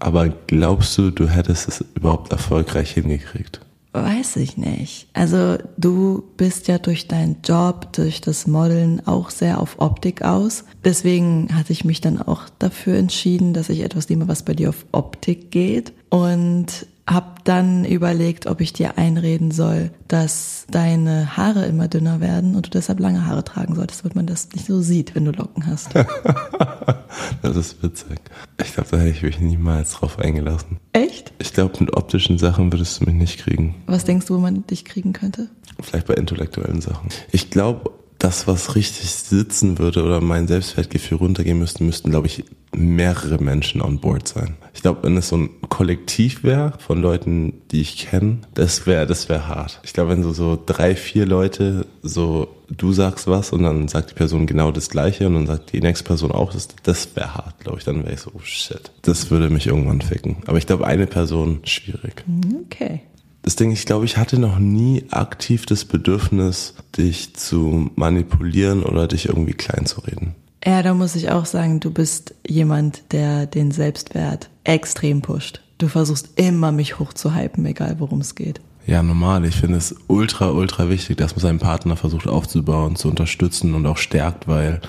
Aber 0.00 0.30
glaubst 0.48 0.98
du, 0.98 1.10
du 1.10 1.28
hättest 1.28 1.68
es 1.68 1.84
überhaupt 1.94 2.32
erfolgreich 2.32 2.90
hingekriegt? 2.90 3.60
Weiß 3.94 4.36
ich 4.36 4.56
nicht. 4.56 5.08
Also 5.12 5.58
du 5.76 6.24
bist 6.38 6.66
ja 6.66 6.78
durch 6.78 7.08
deinen 7.08 7.36
Job, 7.44 7.92
durch 7.92 8.22
das 8.22 8.46
Modeln 8.46 9.06
auch 9.06 9.28
sehr 9.28 9.60
auf 9.60 9.80
Optik 9.80 10.22
aus. 10.22 10.64
Deswegen 10.82 11.48
hatte 11.54 11.74
ich 11.74 11.84
mich 11.84 12.00
dann 12.00 12.20
auch 12.20 12.48
dafür 12.58 12.96
entschieden, 12.96 13.52
dass 13.52 13.68
ich 13.68 13.80
etwas 13.80 14.08
nehme, 14.08 14.28
was 14.28 14.44
bei 14.44 14.54
dir 14.54 14.70
auf 14.70 14.86
Optik 14.92 15.50
geht. 15.50 15.92
Und 16.08 16.86
habe 17.08 17.32
dann 17.44 17.84
überlegt, 17.84 18.46
ob 18.46 18.60
ich 18.60 18.72
dir 18.72 18.96
einreden 18.96 19.50
soll, 19.50 19.90
dass 20.06 20.66
deine 20.70 21.36
Haare 21.36 21.66
immer 21.66 21.88
dünner 21.88 22.20
werden 22.20 22.54
und 22.54 22.66
du 22.66 22.70
deshalb 22.70 23.00
lange 23.00 23.26
Haare 23.26 23.42
tragen 23.42 23.74
solltest, 23.74 24.04
damit 24.04 24.14
man 24.14 24.26
das 24.26 24.48
nicht 24.54 24.66
so 24.66 24.80
sieht, 24.80 25.14
wenn 25.14 25.24
du 25.24 25.32
Locken 25.32 25.66
hast. 25.66 25.90
das 27.42 27.56
ist 27.56 27.82
witzig. 27.82 28.20
Ich 28.60 28.74
glaube, 28.74 28.88
da 28.92 28.98
hätte 28.98 29.10
ich 29.10 29.22
mich 29.22 29.40
niemals 29.40 29.92
drauf 29.92 30.18
eingelassen. 30.18 30.78
Echt? 30.92 31.32
Ich 31.38 31.52
glaube, 31.52 31.74
mit 31.80 31.96
optischen 31.96 32.38
Sachen 32.38 32.72
würdest 32.72 33.00
du 33.00 33.06
mich 33.06 33.14
nicht 33.14 33.38
kriegen. 33.38 33.74
Was 33.86 34.04
denkst 34.04 34.26
du, 34.26 34.36
wo 34.36 34.38
man 34.38 34.66
dich 34.66 34.84
kriegen 34.84 35.12
könnte? 35.12 35.48
Vielleicht 35.80 36.06
bei 36.06 36.14
intellektuellen 36.14 36.80
Sachen. 36.80 37.08
Ich 37.32 37.50
glaube, 37.50 37.90
das, 38.22 38.46
was 38.46 38.76
richtig 38.76 39.10
sitzen 39.10 39.78
würde 39.78 40.04
oder 40.04 40.20
mein 40.20 40.46
Selbstwertgefühl 40.46 41.18
runtergehen 41.18 41.58
müsste, 41.58 41.82
müssten, 41.82 42.10
glaube 42.10 42.28
ich, 42.28 42.44
mehrere 42.74 43.42
Menschen 43.42 43.82
on 43.82 43.98
board 43.98 44.28
sein. 44.28 44.54
Ich 44.74 44.82
glaube, 44.82 45.02
wenn 45.02 45.16
es 45.16 45.28
so 45.28 45.36
ein 45.36 45.50
Kollektiv 45.68 46.44
wäre 46.44 46.74
von 46.78 47.02
Leuten, 47.02 47.54
die 47.72 47.80
ich 47.80 47.98
kenne, 47.98 48.38
das 48.54 48.86
wäre 48.86 49.06
das 49.06 49.28
wäre 49.28 49.48
hart. 49.48 49.80
Ich 49.82 49.92
glaube, 49.92 50.10
wenn 50.10 50.22
so, 50.22 50.32
so 50.32 50.56
drei, 50.64 50.94
vier 50.94 51.26
Leute 51.26 51.86
so, 52.02 52.48
du 52.70 52.92
sagst 52.92 53.26
was 53.26 53.52
und 53.52 53.64
dann 53.64 53.88
sagt 53.88 54.10
die 54.10 54.14
Person 54.14 54.46
genau 54.46 54.70
das 54.70 54.88
Gleiche 54.88 55.26
und 55.26 55.34
dann 55.34 55.46
sagt 55.46 55.72
die 55.72 55.80
nächste 55.80 56.04
Person 56.04 56.30
auch, 56.30 56.52
das, 56.52 56.68
das 56.84 57.14
wäre 57.16 57.34
hart, 57.34 57.58
glaube 57.58 57.78
ich. 57.78 57.84
Dann 57.84 58.04
wäre 58.04 58.14
ich 58.14 58.20
so, 58.20 58.30
oh 58.34 58.40
shit. 58.42 58.92
Das 59.02 59.30
würde 59.32 59.50
mich 59.50 59.66
irgendwann 59.66 60.00
ficken. 60.00 60.36
Aber 60.46 60.58
ich 60.58 60.66
glaube, 60.66 60.86
eine 60.86 61.06
Person, 61.06 61.60
schwierig. 61.64 62.24
Okay 62.66 63.02
das 63.42 63.56
Ding, 63.56 63.72
ich 63.72 63.86
glaube, 63.86 64.04
ich 64.04 64.16
hatte 64.16 64.38
noch 64.38 64.58
nie 64.58 65.04
aktiv 65.10 65.66
das 65.66 65.84
Bedürfnis, 65.84 66.74
dich 66.96 67.34
zu 67.34 67.90
manipulieren 67.96 68.82
oder 68.82 69.08
dich 69.08 69.28
irgendwie 69.28 69.54
klein 69.54 69.86
zu 69.86 70.00
reden. 70.00 70.34
Ja, 70.64 70.82
da 70.82 70.94
muss 70.94 71.16
ich 71.16 71.30
auch 71.30 71.44
sagen, 71.44 71.80
du 71.80 71.90
bist 71.90 72.34
jemand, 72.46 73.12
der 73.12 73.46
den 73.46 73.72
Selbstwert 73.72 74.48
extrem 74.62 75.20
pusht. 75.20 75.60
Du 75.78 75.88
versuchst 75.88 76.38
immer, 76.38 76.70
mich 76.70 77.00
hochzuhypen, 77.00 77.66
egal 77.66 77.96
worum 77.98 78.20
es 78.20 78.36
geht. 78.36 78.60
Ja, 78.86 79.02
normal. 79.02 79.44
Ich 79.44 79.56
finde 79.56 79.78
es 79.78 79.96
ultra, 80.06 80.50
ultra 80.50 80.88
wichtig, 80.88 81.16
dass 81.16 81.34
man 81.34 81.40
seinen 81.40 81.58
Partner 81.58 81.96
versucht 81.96 82.28
aufzubauen, 82.28 82.94
zu 82.94 83.08
unterstützen 83.08 83.74
und 83.74 83.86
auch 83.86 83.96
stärkt, 83.96 84.46
weil 84.46 84.80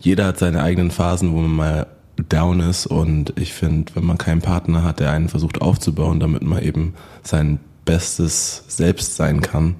jeder 0.00 0.26
hat 0.26 0.38
seine 0.38 0.62
eigenen 0.62 0.90
Phasen, 0.90 1.32
wo 1.32 1.40
man 1.40 1.50
mal 1.50 1.86
down 2.28 2.60
ist 2.60 2.86
und 2.86 3.32
ich 3.38 3.52
finde, 3.52 3.94
wenn 3.94 4.04
man 4.04 4.18
keinen 4.18 4.42
Partner 4.42 4.82
hat, 4.82 5.00
der 5.00 5.10
einen 5.10 5.28
versucht 5.28 5.60
aufzubauen, 5.60 6.20
damit 6.20 6.42
man 6.42 6.62
eben 6.62 6.94
seinen 7.22 7.60
bestes 7.90 8.62
Selbst 8.68 9.16
sein 9.16 9.40
kann, 9.40 9.74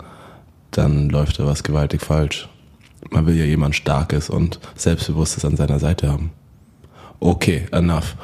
dann 0.73 1.11
läuft 1.11 1.39
da 1.39 1.47
was 1.47 1.63
gewaltig 1.63 2.03
falsch. 2.03 2.49
Man 3.09 3.25
will 3.25 3.37
ja 3.37 3.45
jemand 3.45 3.77
Starkes 3.77 4.29
und 4.29 4.59
Selbstbewusstes 4.75 5.45
an 5.45 5.57
seiner 5.57 5.79
Seite 5.79 6.11
haben. 6.11 6.33
Okay, 7.21 7.69
enough. 7.71 8.17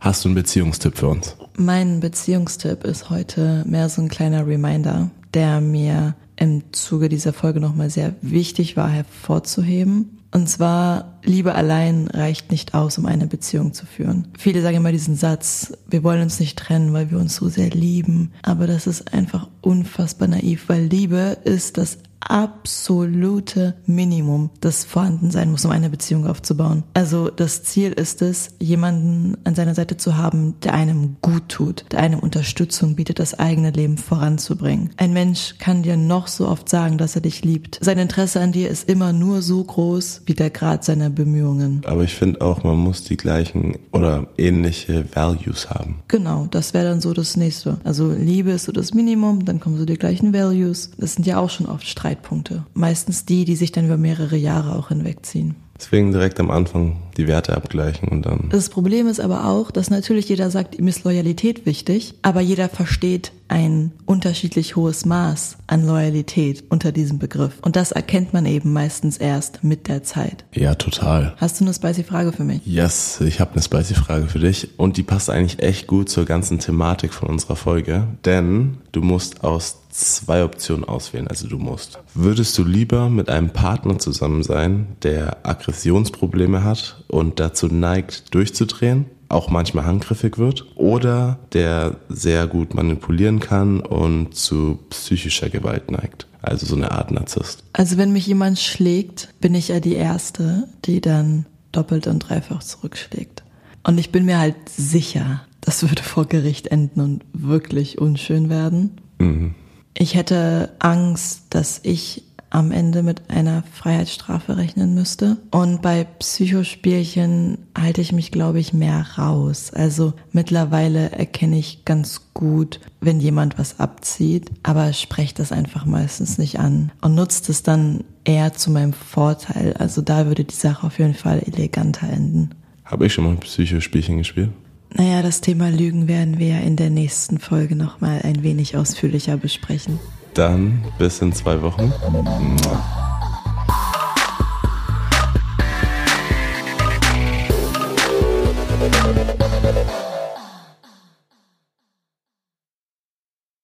Hast 0.00 0.22
du 0.22 0.28
einen 0.28 0.34
Beziehungstipp 0.34 0.98
für 0.98 1.08
uns? 1.08 1.34
Mein 1.56 2.00
Beziehungstipp 2.00 2.84
ist 2.84 3.08
heute 3.08 3.64
mehr 3.66 3.88
so 3.88 4.02
ein 4.02 4.10
kleiner 4.10 4.46
Reminder, 4.46 5.10
der 5.32 5.62
mir 5.62 6.14
im 6.36 6.64
Zuge 6.72 7.08
dieser 7.08 7.32
Folge 7.32 7.58
nochmal 7.58 7.88
sehr 7.88 8.14
wichtig 8.20 8.76
war 8.76 8.90
hervorzuheben. 8.90 10.11
Und 10.32 10.48
zwar, 10.48 11.18
Liebe 11.22 11.54
allein 11.54 12.08
reicht 12.08 12.50
nicht 12.50 12.74
aus, 12.74 12.96
um 12.96 13.04
eine 13.04 13.26
Beziehung 13.26 13.74
zu 13.74 13.84
führen. 13.84 14.28
Viele 14.38 14.62
sagen 14.62 14.78
immer 14.78 14.90
diesen 14.90 15.14
Satz, 15.14 15.74
wir 15.88 16.02
wollen 16.02 16.22
uns 16.22 16.40
nicht 16.40 16.58
trennen, 16.58 16.94
weil 16.94 17.10
wir 17.10 17.18
uns 17.18 17.36
so 17.36 17.50
sehr 17.50 17.68
lieben. 17.68 18.32
Aber 18.42 18.66
das 18.66 18.86
ist 18.86 19.12
einfach 19.12 19.48
unfassbar 19.60 20.28
naiv, 20.28 20.64
weil 20.68 20.84
Liebe 20.84 21.36
ist 21.44 21.76
das 21.76 21.98
absolute 22.30 23.74
Minimum, 23.86 24.50
das 24.60 24.84
vorhanden 24.84 25.30
sein 25.30 25.50
muss, 25.50 25.64
um 25.64 25.70
eine 25.70 25.90
Beziehung 25.90 26.26
aufzubauen. 26.26 26.84
Also 26.94 27.28
das 27.28 27.62
Ziel 27.62 27.92
ist 27.92 28.22
es, 28.22 28.50
jemanden 28.58 29.36
an 29.44 29.54
seiner 29.54 29.74
Seite 29.74 29.96
zu 29.96 30.16
haben, 30.16 30.54
der 30.62 30.74
einem 30.74 31.16
gut 31.20 31.48
tut, 31.48 31.84
der 31.92 32.00
einem 32.00 32.18
Unterstützung 32.18 32.96
bietet, 32.96 33.18
das 33.18 33.38
eigene 33.38 33.70
Leben 33.70 33.98
voranzubringen. 33.98 34.90
Ein 34.96 35.12
Mensch 35.12 35.56
kann 35.58 35.82
dir 35.82 35.96
noch 35.96 36.26
so 36.26 36.48
oft 36.48 36.68
sagen, 36.68 36.98
dass 36.98 37.14
er 37.14 37.22
dich 37.22 37.44
liebt. 37.44 37.78
Sein 37.80 37.98
Interesse 37.98 38.40
an 38.40 38.52
dir 38.52 38.68
ist 38.68 38.88
immer 38.88 39.12
nur 39.12 39.42
so 39.42 39.62
groß 39.62 40.22
wie 40.26 40.34
der 40.34 40.50
Grad 40.50 40.84
seiner 40.84 41.10
Bemühungen. 41.10 41.82
Aber 41.86 42.04
ich 42.04 42.14
finde 42.14 42.40
auch, 42.40 42.64
man 42.64 42.76
muss 42.76 43.04
die 43.04 43.16
gleichen 43.16 43.76
oder 43.92 44.26
ähnliche 44.38 45.04
Values 45.14 45.70
haben. 45.70 46.02
Genau, 46.08 46.46
das 46.50 46.74
wäre 46.74 46.84
dann 46.84 47.00
so 47.00 47.12
das 47.12 47.36
nächste. 47.36 47.78
Also 47.84 48.10
Liebe 48.10 48.50
ist 48.52 48.64
so 48.64 48.72
das 48.72 48.94
Minimum, 48.94 49.44
dann 49.44 49.60
kommen 49.60 49.78
so 49.78 49.84
die 49.84 49.96
gleichen 49.96 50.32
Values. 50.32 50.90
Das 50.98 51.14
sind 51.14 51.26
ja 51.26 51.38
auch 51.38 51.50
schon 51.50 51.66
oft 51.66 51.86
Streit 51.86 52.11
Streitpunkte. 52.12 52.64
Meistens 52.74 53.24
die, 53.24 53.44
die 53.44 53.56
sich 53.56 53.72
dann 53.72 53.86
über 53.86 53.96
mehrere 53.96 54.36
Jahre 54.36 54.76
auch 54.76 54.88
hinwegziehen. 54.88 55.56
Deswegen 55.78 56.12
direkt 56.12 56.38
am 56.38 56.50
Anfang 56.50 56.98
die 57.16 57.26
Werte 57.26 57.56
abgleichen 57.56 58.08
und 58.08 58.24
dann. 58.24 58.48
Das 58.50 58.68
Problem 58.68 59.08
ist 59.08 59.18
aber 59.18 59.46
auch, 59.46 59.72
dass 59.72 59.90
natürlich 59.90 60.28
jeder 60.28 60.48
sagt, 60.48 60.78
ihm 60.78 60.86
ist 60.86 61.02
Loyalität 61.02 61.66
wichtig, 61.66 62.14
aber 62.22 62.40
jeder 62.40 62.68
versteht 62.68 63.32
ein 63.48 63.90
unterschiedlich 64.06 64.76
hohes 64.76 65.04
Maß 65.04 65.58
an 65.66 65.84
Loyalität 65.84 66.62
unter 66.70 66.92
diesem 66.92 67.18
Begriff. 67.18 67.54
Und 67.62 67.74
das 67.74 67.90
erkennt 67.90 68.32
man 68.32 68.46
eben 68.46 68.72
meistens 68.72 69.16
erst 69.16 69.64
mit 69.64 69.88
der 69.88 70.04
Zeit. 70.04 70.44
Ja, 70.54 70.76
total. 70.76 71.34
Hast 71.38 71.60
du 71.60 71.64
eine 71.64 71.74
spicy 71.74 72.04
Frage 72.04 72.32
für 72.32 72.44
mich? 72.44 72.64
Yes, 72.64 73.20
ich 73.20 73.40
habe 73.40 73.52
eine 73.52 73.62
spicy 73.62 73.94
Frage 73.94 74.28
für 74.28 74.38
dich 74.38 74.78
und 74.78 74.96
die 74.96 75.02
passt 75.02 75.30
eigentlich 75.30 75.62
echt 75.62 75.88
gut 75.88 76.08
zur 76.08 76.26
ganzen 76.26 76.60
Thematik 76.60 77.12
von 77.12 77.28
unserer 77.28 77.56
Folge, 77.56 78.06
denn 78.24 78.78
du 78.92 79.02
musst 79.02 79.42
aus 79.42 79.81
zwei 79.92 80.42
Optionen 80.42 80.84
auswählen, 80.84 81.28
also 81.28 81.46
du 81.46 81.58
musst. 81.58 81.98
Würdest 82.14 82.56
du 82.58 82.64
lieber 82.64 83.08
mit 83.08 83.28
einem 83.28 83.50
Partner 83.50 83.98
zusammen 83.98 84.42
sein, 84.42 84.96
der 85.02 85.46
Aggressionsprobleme 85.46 86.64
hat 86.64 87.04
und 87.08 87.38
dazu 87.38 87.66
neigt, 87.66 88.34
durchzudrehen, 88.34 89.06
auch 89.28 89.50
manchmal 89.50 89.84
handgriffig 89.84 90.38
wird, 90.38 90.66
oder 90.74 91.38
der 91.52 91.96
sehr 92.08 92.46
gut 92.46 92.74
manipulieren 92.74 93.40
kann 93.40 93.80
und 93.80 94.34
zu 94.34 94.78
psychischer 94.90 95.48
Gewalt 95.48 95.90
neigt? 95.90 96.26
Also 96.40 96.66
so 96.66 96.74
eine 96.74 96.90
Art 96.90 97.12
Narzisst. 97.12 97.62
Also 97.72 97.98
wenn 97.98 98.12
mich 98.12 98.26
jemand 98.26 98.58
schlägt, 98.58 99.28
bin 99.40 99.54
ich 99.54 99.68
ja 99.68 99.78
die 99.78 99.94
Erste, 99.94 100.64
die 100.84 101.00
dann 101.00 101.46
doppelt 101.70 102.06
und 102.06 102.18
dreifach 102.18 102.62
zurückschlägt. 102.62 103.44
Und 103.84 103.98
ich 103.98 104.10
bin 104.10 104.24
mir 104.24 104.38
halt 104.38 104.56
sicher, 104.68 105.42
das 105.60 105.82
würde 105.82 106.02
vor 106.02 106.26
Gericht 106.26 106.68
enden 106.68 107.00
und 107.00 107.24
wirklich 107.32 107.98
unschön 107.98 108.48
werden. 108.48 109.00
Mhm. 109.18 109.54
Ich 109.94 110.14
hätte 110.14 110.70
Angst, 110.78 111.46
dass 111.50 111.80
ich 111.82 112.24
am 112.52 112.70
Ende 112.70 113.02
mit 113.02 113.30
einer 113.30 113.62
Freiheitsstrafe 113.72 114.56
rechnen 114.56 114.94
müsste. 114.94 115.38
Und 115.50 115.80
bei 115.80 116.04
Psychospielchen 116.04 117.58
halte 117.76 118.00
ich 118.00 118.12
mich, 118.12 118.30
glaube 118.30 118.60
ich, 118.60 118.72
mehr 118.72 119.06
raus. 119.16 119.72
Also 119.72 120.12
mittlerweile 120.32 121.12
erkenne 121.12 121.58
ich 121.58 121.84
ganz 121.84 122.32
gut, 122.34 122.80
wenn 123.00 123.20
jemand 123.20 123.58
was 123.58 123.80
abzieht, 123.80 124.50
aber 124.62 124.92
spreche 124.92 125.34
das 125.34 125.50
einfach 125.50 125.86
meistens 125.86 126.36
nicht 126.36 126.58
an 126.58 126.92
und 127.00 127.14
nutzt 127.14 127.48
es 127.48 127.62
dann 127.62 128.04
eher 128.24 128.52
zu 128.52 128.70
meinem 128.70 128.92
Vorteil. 128.92 129.74
Also 129.78 130.02
da 130.02 130.26
würde 130.26 130.44
die 130.44 130.54
Sache 130.54 130.86
auf 130.86 130.98
jeden 130.98 131.14
Fall 131.14 131.42
eleganter 131.46 132.08
enden. 132.08 132.50
Habe 132.84 133.06
ich 133.06 133.14
schon 133.14 133.24
mal 133.24 133.36
Psychospielchen 133.36 134.18
gespielt? 134.18 134.50
Naja, 134.94 135.22
das 135.22 135.40
Thema 135.40 135.70
Lügen 135.70 136.08
werden 136.08 136.38
wir 136.38 136.60
in 136.60 136.76
der 136.76 136.90
nächsten 136.90 137.38
Folge 137.38 137.76
nochmal 137.76 138.20
ein 138.22 138.42
wenig 138.42 138.76
ausführlicher 138.76 139.36
besprechen. 139.36 139.98
Dann 140.34 140.84
bis 140.98 141.20
in 141.20 141.32
zwei 141.32 141.62
Wochen. 141.62 141.92